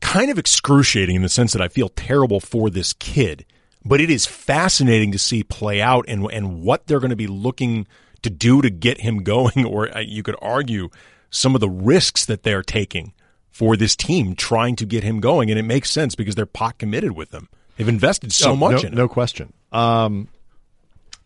[0.01, 3.45] kind of excruciating in the sense that I feel terrible for this kid,
[3.85, 7.27] but it is fascinating to see play out and and what they're going to be
[7.27, 7.87] looking
[8.23, 10.89] to do to get him going, or uh, you could argue
[11.29, 13.13] some of the risks that they're taking
[13.51, 16.77] for this team trying to get him going, and it makes sense because they're pot
[16.77, 17.47] committed with him.
[17.77, 18.95] They've invested so Oh, much no, in it.
[18.95, 19.53] no question.
[19.71, 20.27] Um,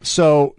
[0.01, 0.55] so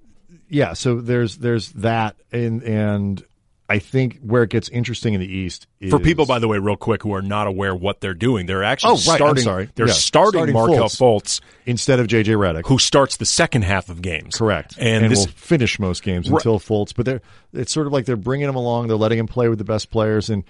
[0.49, 3.23] yeah, so there's there's that, and and
[3.71, 6.59] I think where it gets interesting in the East is, For people, by the way,
[6.59, 9.45] real quick, who are not aware what they're doing, they're actually Oh, right, I'm starting.
[9.45, 9.69] sorry.
[9.77, 11.39] They're Yeah, starting, starting Markelle Fultz.
[11.39, 14.37] Fultz, instead of JJ Redick, who starts the second half of games.
[14.37, 16.39] correct, And, and, this, will finish most games Right.
[16.39, 16.93] until Fultz.
[16.95, 19.59] But they're it's sort of like they're bringing him along, they're letting him play with
[19.59, 20.43] the best players, and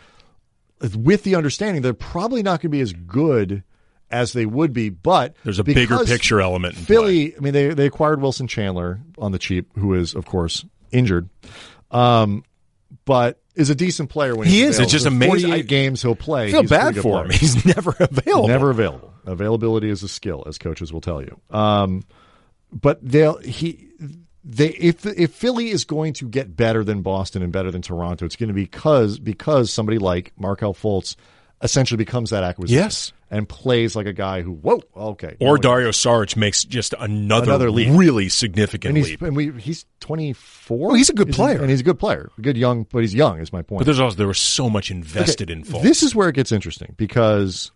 [0.97, 3.63] with the understanding they're probably not going to be as good
[4.11, 4.89] as they would be.
[4.89, 6.75] But there's a bigger picture element.
[6.75, 10.65] Philly, I mean, they they acquired Wilson Chandler on the cheap, who is of course
[10.91, 11.29] injured,
[11.91, 12.45] um,
[13.11, 14.79] but is a decent player when He he's is.
[14.79, 15.49] It's just amazing.
[15.51, 16.47] 48 games he'll play.
[16.47, 17.31] I feel he's bad for him.
[17.33, 18.47] He's never available.
[18.47, 19.13] Never available.
[19.27, 21.41] Availability is a skill, as coaches will tell you.
[21.51, 22.05] Um,
[22.73, 23.89] but they'll he
[24.45, 28.27] they if if Philly is going to get better than Boston and better than Toronto,
[28.27, 31.17] it's going to be because because somebody like Markelle Fultz
[31.63, 32.83] essentially becomes that acquisition.
[32.83, 33.13] Yes.
[33.31, 37.71] and plays like a guy who whoa okay Or Dario Saric makes just another, Another
[37.71, 37.89] leap.
[37.97, 39.23] really significant and he's leap.
[39.23, 40.93] and we he's twenty four.
[40.93, 41.61] Oh, he's a good player.
[41.61, 43.41] and he's a good player, good young, but he's young.
[43.41, 43.81] Is my point.
[43.81, 45.83] But there's also there was so much invested Okay, in Fultz.
[45.83, 47.71] This is where it gets interesting because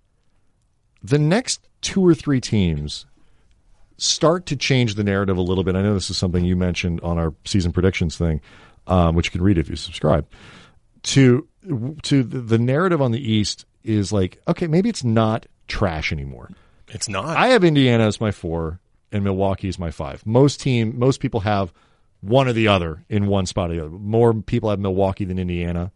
[1.03, 3.05] the next two or three teams
[3.99, 5.77] start to change the narrative a little bit.
[5.77, 8.41] I know this is something you mentioned on our season predictions thing,
[8.87, 10.27] um, which you can read if you subscribe.
[11.05, 11.47] To
[12.03, 16.51] to the, the narrative on the East is like, okay, maybe it's not trash anymore.
[16.89, 17.37] it's not.
[17.37, 18.81] I have Indiana as my four
[19.13, 20.27] and Milwaukee as my five.
[20.27, 21.73] Most team, most people have
[22.21, 23.91] one or the other in one spot or the other.
[23.91, 25.93] More people have Milwaukee than Indiana,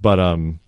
[0.00, 0.60] but um,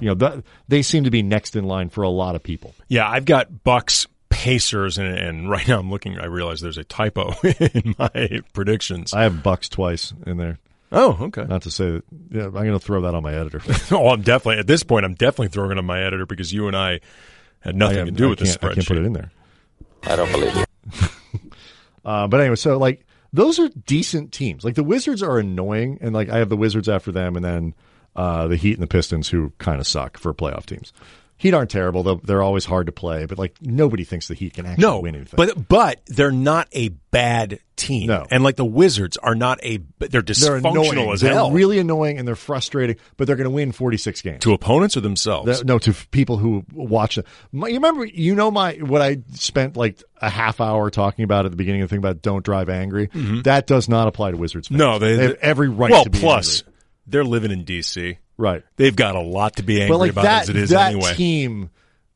[0.00, 2.74] you know, that, they seem to be next in line for a lot of people.
[2.88, 6.18] Yeah, I've got Bucks, Pacers, and, and right now I'm looking.
[6.18, 9.12] I realize there's a typo in my predictions.
[9.12, 10.58] I have Bucks twice in there.
[10.92, 11.44] Oh, okay.
[11.44, 12.04] Not to say that.
[12.30, 13.60] Yeah, I'm going to throw that on my editor.
[13.90, 15.04] oh, I'm definitely at this point.
[15.04, 17.00] I'm definitely throwing it on my editor because you and I
[17.60, 19.30] had nothing I, to do I with this can't, I can't put it in there.
[20.04, 20.64] I don't believe you.
[22.04, 24.64] Uh, but anyway, so like those are decent teams.
[24.64, 27.74] Like the Wizards are annoying, and like I have the Wizards after them, and then
[28.16, 30.94] uh, the Heat and the Pistons, who kind of suck for playoff teams.
[31.38, 33.24] Heat aren't terrible; though they're always hard to play.
[33.26, 35.36] But like nobody thinks the Heat can actually No, win anything.
[35.36, 38.08] but but they're not a bad team.
[38.08, 38.26] No.
[38.28, 39.76] and like the Wizards are not a.
[39.98, 41.10] They're they're dysfunctional annoying.
[41.12, 42.96] as they're hell really annoying, and they're frustrating.
[43.16, 44.40] But they're going to win forty six games.
[44.40, 45.64] to opponents or themselves.
[45.64, 47.18] No, to people who watch.
[47.52, 51.44] My, you remember, you know, my what I spent like a half hour talking about
[51.44, 53.10] at the beginning of the thing about don't drive angry.
[53.44, 54.66] That does not apply to Wizards.
[54.68, 54.80] Fans.
[54.80, 54.90] Mm-hmm.
[54.90, 56.74] no, they, have every right Well, to be plus angry.
[57.06, 58.18] they're living in D.C.
[58.38, 58.62] right.
[58.76, 61.12] They've got a lot to be angry like about that, as it is that anyway.
[61.14, 61.70] team,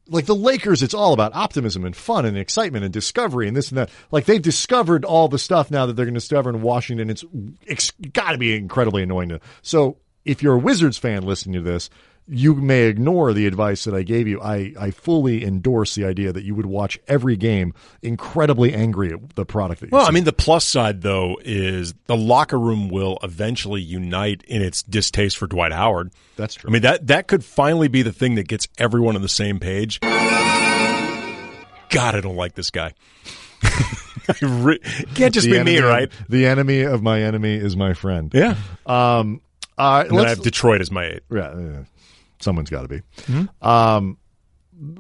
[0.09, 3.69] like the Lakers, it's all about optimism and fun and excitement and discovery and this
[3.69, 3.91] and that.
[4.11, 7.11] Like they've discovered all the stuff now that they're going to discover in Washington.
[7.11, 7.25] It's,
[7.67, 9.41] it's got to be incredibly annoying to.
[9.61, 11.91] So if you're a Wizards fan listening to this,
[12.33, 14.41] you may ignore the advice that I gave you.
[14.41, 19.35] I, I fully endorse the idea that you would watch every game incredibly angry at
[19.37, 20.09] the product that you Well, see.
[20.09, 24.83] I mean, the plus side though is the locker room will eventually unite in its
[24.83, 26.11] distaste for Dwight Howard.
[26.37, 26.69] That's true.
[26.69, 29.61] I mean that that could finally be the thing that gets everyone on the same
[29.61, 30.01] page.
[30.01, 32.95] God, I don't like this guy.
[34.43, 34.79] Re-
[35.15, 36.11] can't just the be enemy me, right?
[36.29, 38.31] The enemy of my enemy is my friend.
[38.35, 38.57] Yeah.
[38.87, 39.41] Um,
[39.77, 41.23] uh, And I have Detroit as my eight.
[41.31, 41.79] Yeah, yeah.
[42.43, 43.01] Someone's got to be.
[43.23, 43.67] Mm-hmm.
[43.67, 44.19] Um,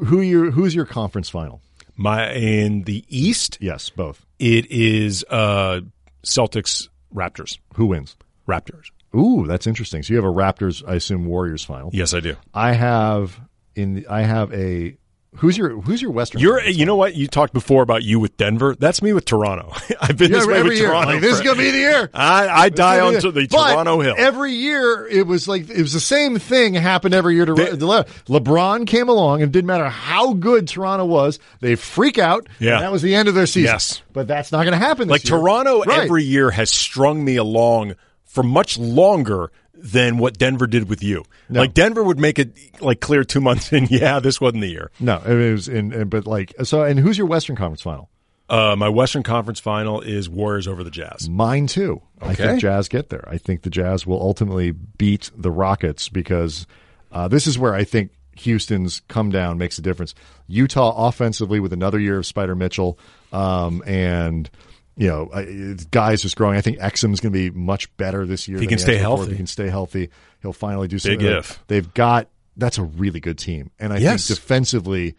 [0.06, 1.60] who your who's your conference final?
[1.96, 4.24] My in the East, Yes, both.
[4.38, 5.80] it is uh,
[6.24, 7.58] Celtics Raptors.
[7.74, 8.16] Who wins?
[8.48, 8.90] Raptors.
[9.14, 10.02] Ooh, that's interesting.
[10.02, 11.90] So you have a Raptors, I assume Warriors final.
[11.92, 12.36] Yes, I do.
[12.54, 13.38] I have
[13.76, 14.96] in the, I have a
[15.36, 16.40] who's your who's your Western?
[16.40, 17.14] You're, Conference you know what?
[17.14, 18.74] You talked before about you with Denver.
[18.78, 19.72] That's me with Toronto.
[20.00, 20.38] I've been final?
[20.38, 20.88] this way every with year.
[20.88, 21.12] Toronto.
[21.12, 22.10] Like, this is gonna be the year.
[22.14, 24.14] I, I die It's on gonna the But Toronto Hill.
[24.18, 27.72] Every year, it was like it was the same thing happened every year to They-
[27.72, 32.46] Le- LeBron came along, and didn't matter how good Toronto was, they freak out.
[32.58, 32.74] Yeah.
[32.74, 33.72] and that was the end of their season.
[33.74, 34.02] Yes.
[34.12, 35.08] but that's not going to happen.
[35.08, 35.38] This like year.
[35.38, 36.00] Toronto Right.
[36.00, 39.50] every year has strung me along for much longer
[39.82, 41.24] than what Denver did with you.
[41.50, 43.82] Like Denver would make it like clear two months in.
[43.92, 44.90] Yeah, this wasn't the year.
[45.00, 46.82] No, it was in, in but like so.
[46.82, 48.08] And who's your Western Conference final?
[48.48, 51.28] Uh, my Western Conference final is Warriors over the Jazz.
[51.28, 52.00] Mine too.
[52.20, 53.26] I think Jazz get there.
[53.28, 56.66] I think the Jazz will ultimately beat the Rockets because
[57.10, 60.14] uh, this is where I think Houston's come down makes a difference.
[60.46, 62.98] Utah offensively with another year of Spida Mitchell,
[63.32, 64.48] um, and
[64.96, 66.56] you know, guys just growing.
[66.56, 68.58] I think Exum's going to be much better this year.
[68.60, 69.30] he can has stay healthy.
[69.30, 70.10] He can stay healthy.
[70.42, 71.18] He'll finally do something.
[71.20, 71.62] Big if.
[71.68, 74.26] They've got that's a really good team, and I Yes.
[74.28, 75.14] think defensively,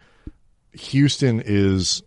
[0.72, 2.02] Houston is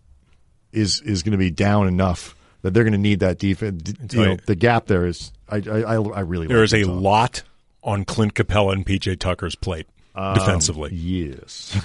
[0.72, 3.92] is is going to be down enough that they're going to need that defense.
[4.12, 5.32] You know, the gap there is.
[5.48, 6.92] I I, I I really There like is a Utah.
[6.92, 7.42] lot
[7.82, 10.90] on Clint Capela and PJ Tucker's plate Um, defensively.
[10.94, 11.78] Yes,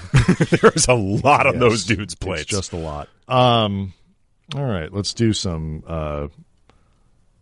[0.61, 1.59] There's a lot on Yes.
[1.61, 2.43] those dudes' plates.
[2.43, 3.07] It's just a lot.
[3.27, 3.93] Um,
[4.55, 6.27] all right, let's do some uh,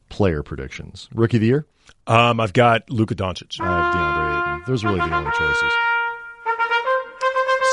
[0.09, 1.09] player predictions.
[1.14, 1.66] Rookie of the year?
[2.07, 3.59] Um, I've got Luka Doncic.
[3.59, 4.64] I have DeAndre Ayton.
[4.68, 5.74] Those are really the only choices.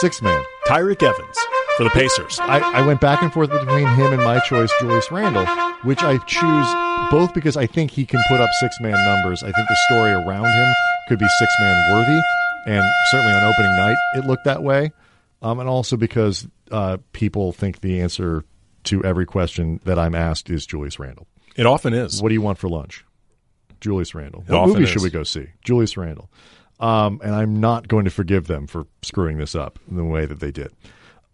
[0.00, 0.42] Sixth man.
[0.66, 1.38] Tyreke Evans
[1.76, 2.38] for the Pacers.
[2.40, 5.46] I, I went back and forth between him and my choice, Julius Randle,
[5.82, 6.66] which I choose
[7.10, 9.42] both because I think he can put up six man numbers.
[9.42, 10.72] I think the story around him
[11.08, 12.20] could be six man worthy,
[12.66, 14.92] and certainly on opening night it looked that way.
[15.40, 18.44] Um, and also because uh, people think the answer
[18.88, 21.26] to every question that I'm asked is Julius Randle.
[21.56, 22.22] It often is.
[22.22, 23.04] What do you want for lunch?
[23.80, 24.44] Julius Randle.
[24.48, 24.88] It What movie is.
[24.90, 25.46] should we go see?
[25.64, 26.28] Julius Randle.
[26.80, 30.26] Um, and I'm not going to forgive them for screwing this up in the way
[30.26, 30.72] that they did.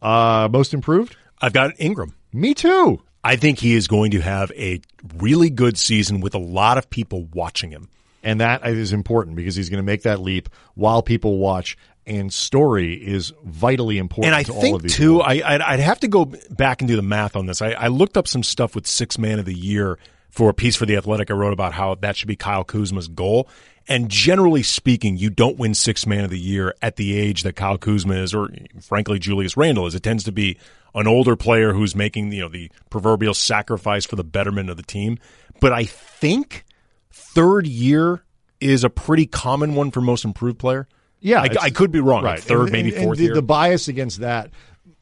[0.01, 1.17] Uh, most improved?
[1.41, 2.15] I've got Ingram.
[2.33, 3.03] Me too.
[3.23, 4.81] I think he is going to have a
[5.17, 7.89] really good season with a lot of people watching him.
[8.23, 11.77] And that is important because he's going to make that leap while people watch.
[12.07, 14.95] And story is vitally important And I to all of think these.
[14.95, 15.23] too.
[15.23, 17.63] I, I'd, I'd have to go back and do the math on this.
[17.63, 19.99] I, I looked up some stuff with six man of the year
[20.29, 21.31] for a piece for the Athletic.
[21.31, 23.49] I wrote about how that should be Kyle Kuzma's goal.
[23.87, 27.55] And generally speaking, you don't win six man of the year at the age that
[27.55, 28.51] Kyle Kuzma is, or
[28.81, 29.95] frankly Julius Randle is.
[29.95, 30.59] It tends to be
[30.95, 34.83] an older player who's making you know the proverbial sacrifice for the betterment of the
[34.83, 35.19] team.
[35.61, 36.65] But I think
[37.13, 38.25] third year
[38.61, 40.89] is a pretty common one for most improved player.
[41.25, 42.23] Yeah, I, I could be wrong.
[42.23, 42.39] right.
[42.39, 43.35] third, And- maybe fourth the, year.
[43.35, 44.51] The bias against that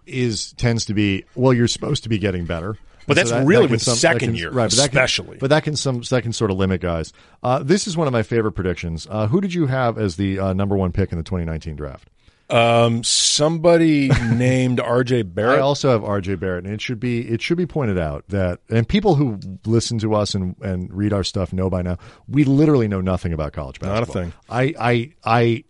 [0.07, 2.77] is tends to be well, you're supposed to be getting better.
[3.07, 4.71] But And that's really can with some- second can- year, right?
[4.71, 5.39] But that can- especially.
[5.39, 7.13] but that can some that can sort of limit guys.
[7.43, 9.07] Uh, this is one of my favorite predictions.
[9.11, 12.09] Uh, who did you have as the uh, number one pick in the 2019 draft?
[12.51, 15.23] Um, somebody named R.J.
[15.23, 15.59] Barrett.
[15.59, 16.35] I also have R.J.
[16.37, 19.99] Barrett, and it should be it should be pointed out that and people who listen
[19.99, 21.97] to us and, and read our stuff know by now
[22.29, 24.23] we literally know nothing about college Not a basketball.
[24.23, 24.33] thing.
[24.49, 25.65] I I I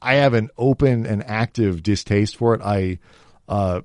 [0.00, 2.60] I have an open and active distaste for it.
[2.62, 2.98] I
[3.48, 3.80] uh,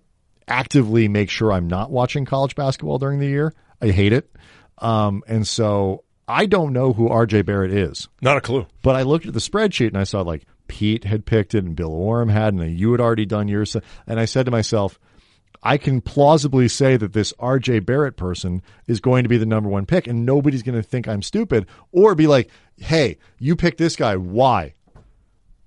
[0.47, 3.53] actively make sure I'm not watching college basketball during the year.
[3.81, 4.29] I hate it,
[4.77, 7.41] um, and so I don't know who R.J.
[7.43, 8.07] Barrett is.
[8.21, 8.67] Not a clue.
[8.81, 11.75] But I looked at the spreadsheet and I saw like Pete had picked it and
[11.75, 13.75] Bill Oram had, and you had already done yours.
[14.07, 14.99] And I said to myself,
[15.63, 19.69] I can plausibly say that this RJ Barrett person is going to be the number
[19.69, 23.77] one pick, and nobody's going to think I'm stupid or be like, hey, you picked
[23.77, 24.15] this guy.
[24.15, 24.73] Why?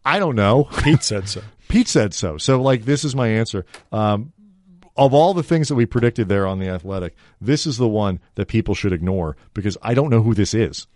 [0.04, 0.64] I don't know.
[0.82, 1.42] Pete said so.
[1.68, 2.36] Pete said so.
[2.38, 3.64] So, like, this is my answer.
[3.90, 4.32] Um,
[4.96, 8.20] of all the things that we predicted there on the Athletic, this is the one
[8.36, 10.86] that people should ignore because I don't know who this is.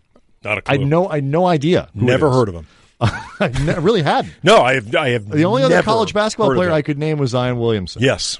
[0.45, 0.75] Not a clue.
[0.75, 1.89] I know, I had no idea.
[1.99, 2.67] who Never heard of him.
[3.01, 4.35] I ne- really hadn't.
[4.43, 4.95] No, I have.
[4.95, 5.29] I have.
[5.29, 6.71] The only other college basketball player.
[6.71, 8.03] I could name was Zion Williamson.
[8.03, 8.39] Yes,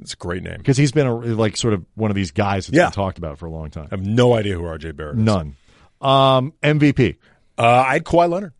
[0.00, 0.58] it's a great name.
[0.58, 2.86] because he's been a, like sort of one of these guys that's Yeah.
[2.86, 3.88] been talked about for a long time.
[3.92, 4.92] I have no idea who R.J.
[4.92, 5.22] Barrett is.
[5.24, 5.56] None.
[6.00, 7.16] Um, MVP.
[7.58, 8.52] Uh, I had Kawhi Leonard.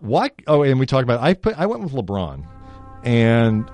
[0.00, 0.30] Why?
[0.46, 1.20] Oh, and we talked about.
[1.20, 1.58] I put.
[1.58, 2.46] I went with LeBron,
[3.04, 3.68] and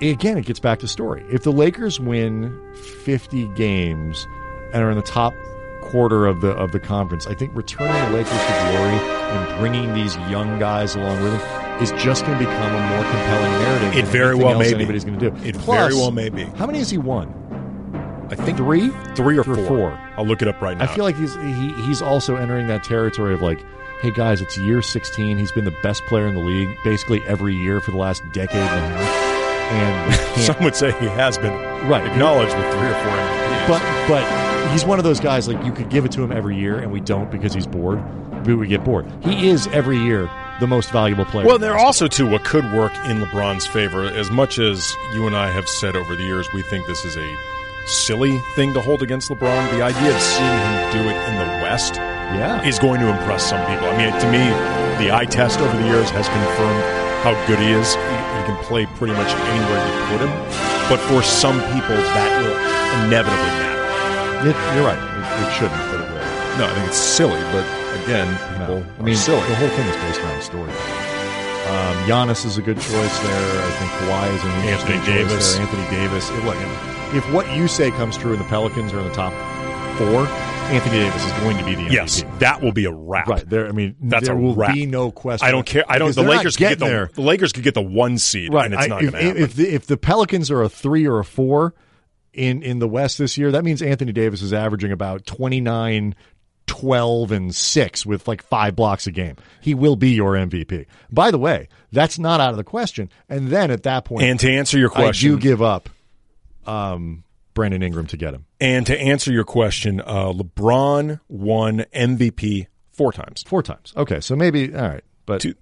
[0.00, 1.24] again, it gets back to story.
[1.30, 2.56] If the Lakers win
[3.04, 4.26] fifty games
[4.72, 5.34] and are in the top
[5.82, 8.94] quarter of the of the conference, I think returning the Lakers to glory
[9.30, 13.02] and bringing these young guys along with them is just going to become a more
[13.02, 13.92] compelling narrative.
[13.96, 14.74] It than very well may be.
[14.76, 15.36] anybody's going to do.
[15.44, 16.44] It Plus, very well may be.
[16.44, 17.34] How many has he won?
[18.30, 19.66] I think Three, three or Three four.
[19.66, 19.90] four.
[20.16, 20.84] I'll look it up right now.
[20.84, 23.58] I feel like he's he, he's also entering that territory of like,
[24.00, 25.36] hey guys, it's year 16.
[25.36, 28.56] He's been the best player in the league basically every year for the last decade
[28.56, 31.52] and a half, and some would say he has been
[31.86, 32.04] right.
[32.06, 33.68] acknowledged with three or four MVPs.
[33.68, 36.56] But but he's one of those guys like you could give it to him every
[36.56, 38.02] year, and we don't because he's bored.
[38.42, 39.06] But we get bored.
[39.22, 40.30] He is every year
[40.60, 41.46] the most valuable player.
[41.46, 44.04] Well, there also too what could work in LeBron's favor.
[44.04, 47.16] As much as you and I have said over the years, we think this is
[47.18, 47.36] a
[47.86, 49.70] silly thing to hold against LeBron.
[49.72, 52.62] The idea of seeing him do it in the West yeah.
[52.62, 53.86] is going to impress some people.
[53.88, 54.44] I mean, to me,
[55.02, 56.84] the eye test over the years has confirmed
[57.24, 57.94] how good he is.
[57.94, 60.32] He, he can play pretty much anywhere you put him.
[60.88, 62.56] But for some people, that will
[63.06, 64.50] inevitably matter.
[64.50, 64.98] It, you're right.
[64.98, 66.20] It, it shouldn't, but it will.
[66.58, 67.64] No, I think it's silly, but
[68.04, 68.26] again,
[68.58, 68.86] people No.
[68.98, 69.40] I mean, silly.
[69.48, 70.72] the whole thing is based around story.
[71.70, 73.46] Um, Giannis is a good choice there.
[73.62, 75.52] I think Kawhi is an interesting Anthony choice Davis.
[75.54, 75.62] there.
[75.62, 76.30] Anthony Davis.
[76.30, 76.56] It- look,
[77.14, 79.32] if what you say comes true and the Pelicans are in the top
[79.98, 80.26] four,
[80.72, 81.92] Anthony Davis is going to be the MVP.
[81.92, 83.26] Yes, that will be a wrap.
[83.26, 83.66] Right there.
[83.68, 84.72] I mean, That's there a will wrap.
[84.74, 85.46] be no question.
[85.46, 85.84] I don't care.
[85.88, 86.14] I don't.
[86.14, 87.10] The Lakers could get the, there.
[87.12, 88.66] the Lakers could get the one seed, Right.
[88.66, 89.42] and it's I- not if, going to happen.
[89.42, 91.74] if the if the Pelicans are a three or a four
[92.32, 96.14] in in the West this year, that means Anthony Davis is averaging about 29,
[96.68, 99.34] 12, and six with like five blocks a game.
[99.60, 100.86] He will be your MVP.
[101.10, 103.10] By the way, that's not out of the question.
[103.28, 105.88] And then at that point, and to answer your question, I do give up
[106.66, 108.46] um, Brandon Ingram to get him.
[108.60, 113.92] and to answer your question, uh, LeBron won MVP four times: Four times.
[113.96, 115.54] Okay, so maybe all right, but Two,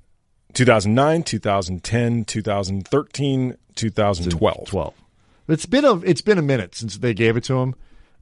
[0.55, 4.66] 2009, 2010, 2013, 2012.
[4.68, 4.94] 12.
[5.49, 7.74] It's been a it's been a minute since they gave it to him,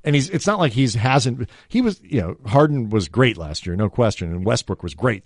[0.04, 3.66] And he's it's not like he's hasn't he was you know Harden was great last
[3.66, 5.24] year, no question, and Westbrook was great.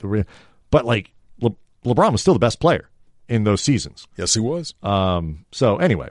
[0.70, 1.50] But like Le,
[1.84, 2.88] LeBron was still the best player
[3.28, 4.06] in those seasons.
[4.16, 4.74] Yes, he was.
[4.82, 6.08] Um, so anyway,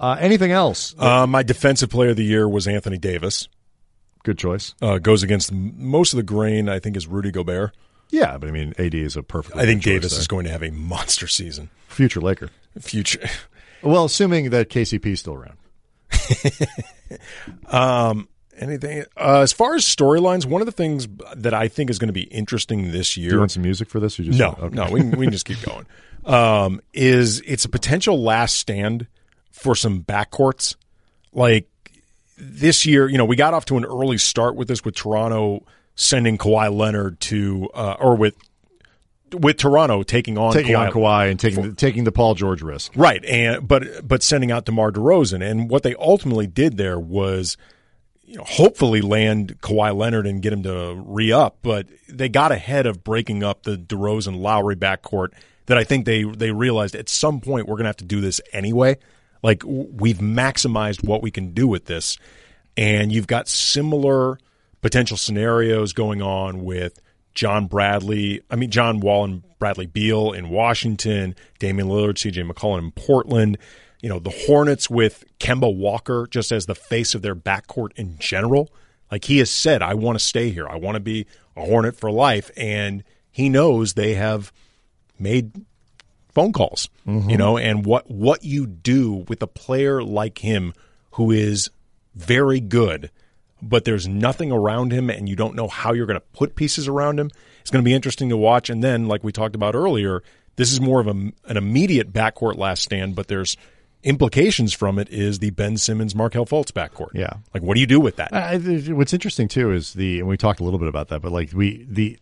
[0.00, 0.94] uh, anything else?
[0.98, 3.48] Uh, my defensive player of the year was Anthony Davis.
[4.24, 4.74] Good choice.
[4.82, 6.68] Uh, goes against most of the grain.
[6.68, 7.72] I think is Rudy Gobert.
[8.10, 9.56] Yeah, but I mean, AD is a perfect.
[9.56, 10.20] I think Davis there.
[10.20, 11.70] is going to have a monster season.
[11.88, 12.50] Future Laker.
[12.80, 13.28] Future.
[13.82, 15.56] Well, assuming that KCP is still around.
[17.66, 18.28] um,
[18.58, 20.44] anything uh, as far as storylines?
[20.44, 23.30] One of the things that I think is going to be interesting this year.
[23.30, 24.20] Do you want some music for this?
[24.20, 24.74] Or just no, okay.
[24.74, 24.90] no.
[24.90, 25.86] We, we can just keep going.
[26.22, 29.06] Um, is it's a potential last stand
[29.60, 30.76] for some backcourts.
[31.32, 31.68] Like
[32.36, 35.64] this year, you know, we got off to an early start with this with Toronto
[35.94, 38.34] sending Kawhi Leonard to, uh, or with
[39.32, 42.62] with Toronto taking on taking Kawhi, on Kawhi and taking the, taking the Paul George
[42.62, 43.24] risk, right?
[43.24, 47.56] And but but sending out DeMar DeRozan, and what they ultimately did there was,
[48.24, 52.50] you know, hopefully land Kawhi Leonard and get him to re up, but they got
[52.50, 55.28] ahead of breaking up the DeRozan Lowry backcourt.
[55.66, 58.20] That I think they they realized at some point we're going to have to do
[58.20, 58.96] this anyway.
[59.42, 62.18] Like we've maximized what we can do with this,
[62.76, 64.38] and you've got similar
[64.80, 67.00] potential scenarios going on with
[67.34, 72.78] John Bradley, I mean, John Wall and Bradley Beal in Washington, Damian Lillard, CJ McCollum
[72.78, 73.58] in Portland.
[74.00, 78.18] You know, the Hornets with Kemba Walker just as the face of their backcourt in
[78.18, 78.72] general.
[79.10, 80.66] Like he has said, I want to stay here.
[80.68, 81.26] I want to be
[81.56, 82.50] a Hornet for life.
[82.56, 84.52] And he knows they have
[85.18, 85.52] made
[86.32, 87.30] phone calls, mm-hmm.
[87.30, 90.72] you know, and what, what you do with a player like him
[91.12, 91.70] who is
[92.14, 93.10] very good
[93.62, 96.88] but there's nothing around him and you don't know how you're going to put pieces
[96.88, 97.30] around him.
[97.60, 98.70] It's going to be interesting to watch.
[98.70, 100.22] And then, like we talked about earlier,
[100.56, 103.56] this is more of a, an immediate backcourt last stand, but there's
[104.02, 107.10] implications from it is the Ben Simmons Markelle Fultz backcourt.
[107.14, 108.32] Yeah, like what do you do with that?
[108.32, 108.58] Uh,
[108.94, 111.52] what's interesting too is the and we talked a little bit about that, but like
[111.52, 112.18] we the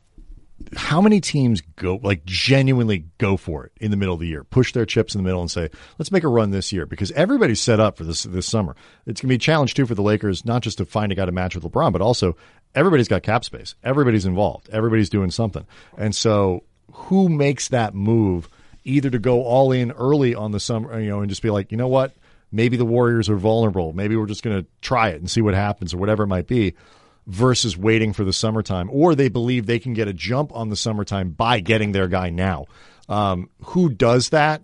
[0.77, 4.45] how many teams go like genuinely go for it in the middle of the year,
[4.45, 7.13] push their chips in the middle and say, let's make a run this year because
[7.13, 8.75] everybody's set up for this this summer.
[9.07, 11.15] It's going to be a challenge too for the Lakers, not just to find a
[11.15, 12.37] guy to match with LeBron, but also
[12.75, 13.75] everybody's got cap space.
[13.85, 14.69] Everybody's involved.
[14.71, 15.65] Everybody's doing something.
[15.97, 18.49] And so who makes that move
[18.85, 21.71] either to go all in early on the summer, you know, and just be like,
[21.71, 22.15] you know what?
[22.51, 23.93] Maybe the Warriors are vulnerable.
[23.93, 26.47] Maybe we're just going to try it and see what happens or whatever it might
[26.47, 26.75] be
[27.29, 30.77] versus waiting for the summertime, or they believe they can get a jump on the
[30.77, 32.65] summertime by getting their guy now.
[33.09, 34.63] Um, who does that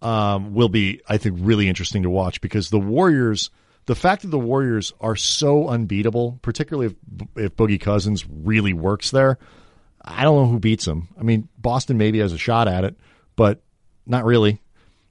[0.00, 3.50] um, will be, I think, really interesting to watch because the Warriors,
[3.84, 9.10] the fact that the Warriors are so unbeatable, particularly if, if Boogie Cousins really works
[9.10, 9.38] there,
[10.02, 11.08] I don't know who beats them.
[11.18, 12.96] I mean, Boston maybe has a shot at it,
[13.36, 13.60] but
[14.06, 14.62] not really.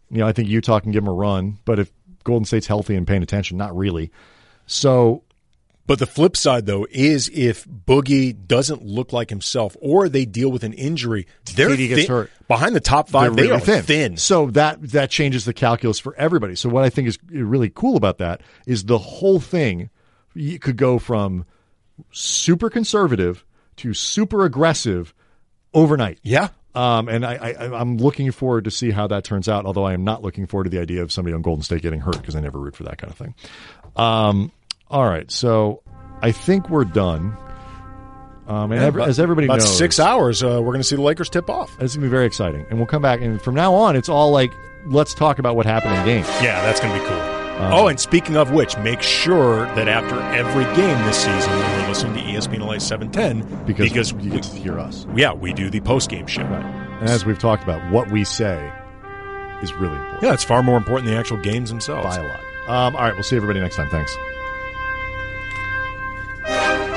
[0.09, 1.91] You know, I think Utah can give them a run, but if
[2.23, 4.11] Golden State's healthy and paying attention, not really.
[4.65, 5.23] So
[5.89, 10.51] but the flip side, though, is if Boogie doesn't look like himself or they deal
[10.51, 11.25] with an injury,
[11.55, 11.87] they're thin.
[11.87, 12.29] gets hurt.
[12.47, 13.81] behind the top 5 they're they really are thin.
[13.81, 14.17] thin.
[14.17, 16.53] So that that changes the calculus for everybody.
[16.53, 19.89] So what I think is really cool about that is the whole thing
[20.35, 21.47] you could go from
[22.11, 23.43] super conservative
[23.77, 25.15] to super aggressive
[25.73, 26.19] overnight.
[26.21, 26.49] Yeah.
[26.75, 29.65] Um, and I, I, I'm looking forward to see how that turns out.
[29.65, 32.01] Although I am not looking forward to the idea of somebody on Golden State getting
[32.01, 33.33] hurt because I never root for that kind of thing.
[33.95, 34.51] Um,
[34.89, 35.83] all right, so
[36.21, 37.37] I think we're done.
[38.47, 41.03] Um, and every, as everybody about knows, six hours, uh, we're going to see the
[41.03, 41.69] Lakers tip off.
[41.79, 43.21] It's going to be very exciting, and we'll come back.
[43.21, 44.51] And from now on, it's all like,
[44.87, 46.27] let's talk about what happened in games.
[46.41, 47.39] Yeah, that's going to be cool.
[47.59, 51.87] Um, oh, and speaking of which, make sure that after every game this season, you're
[51.89, 55.05] listening to ESPN LA 710 because, because you get to hear us.
[55.13, 56.43] Yeah, we do the post game show.
[56.43, 56.63] Right.
[57.01, 58.71] And as we've talked about, what we say
[59.61, 60.23] is really important.
[60.23, 62.15] Yeah, it's far more important than the actual games themselves.
[62.15, 62.39] By a lot.
[62.69, 63.89] Um, all right, we'll see everybody next time.
[63.89, 64.15] Thanks.
[66.49, 66.88] Thank you.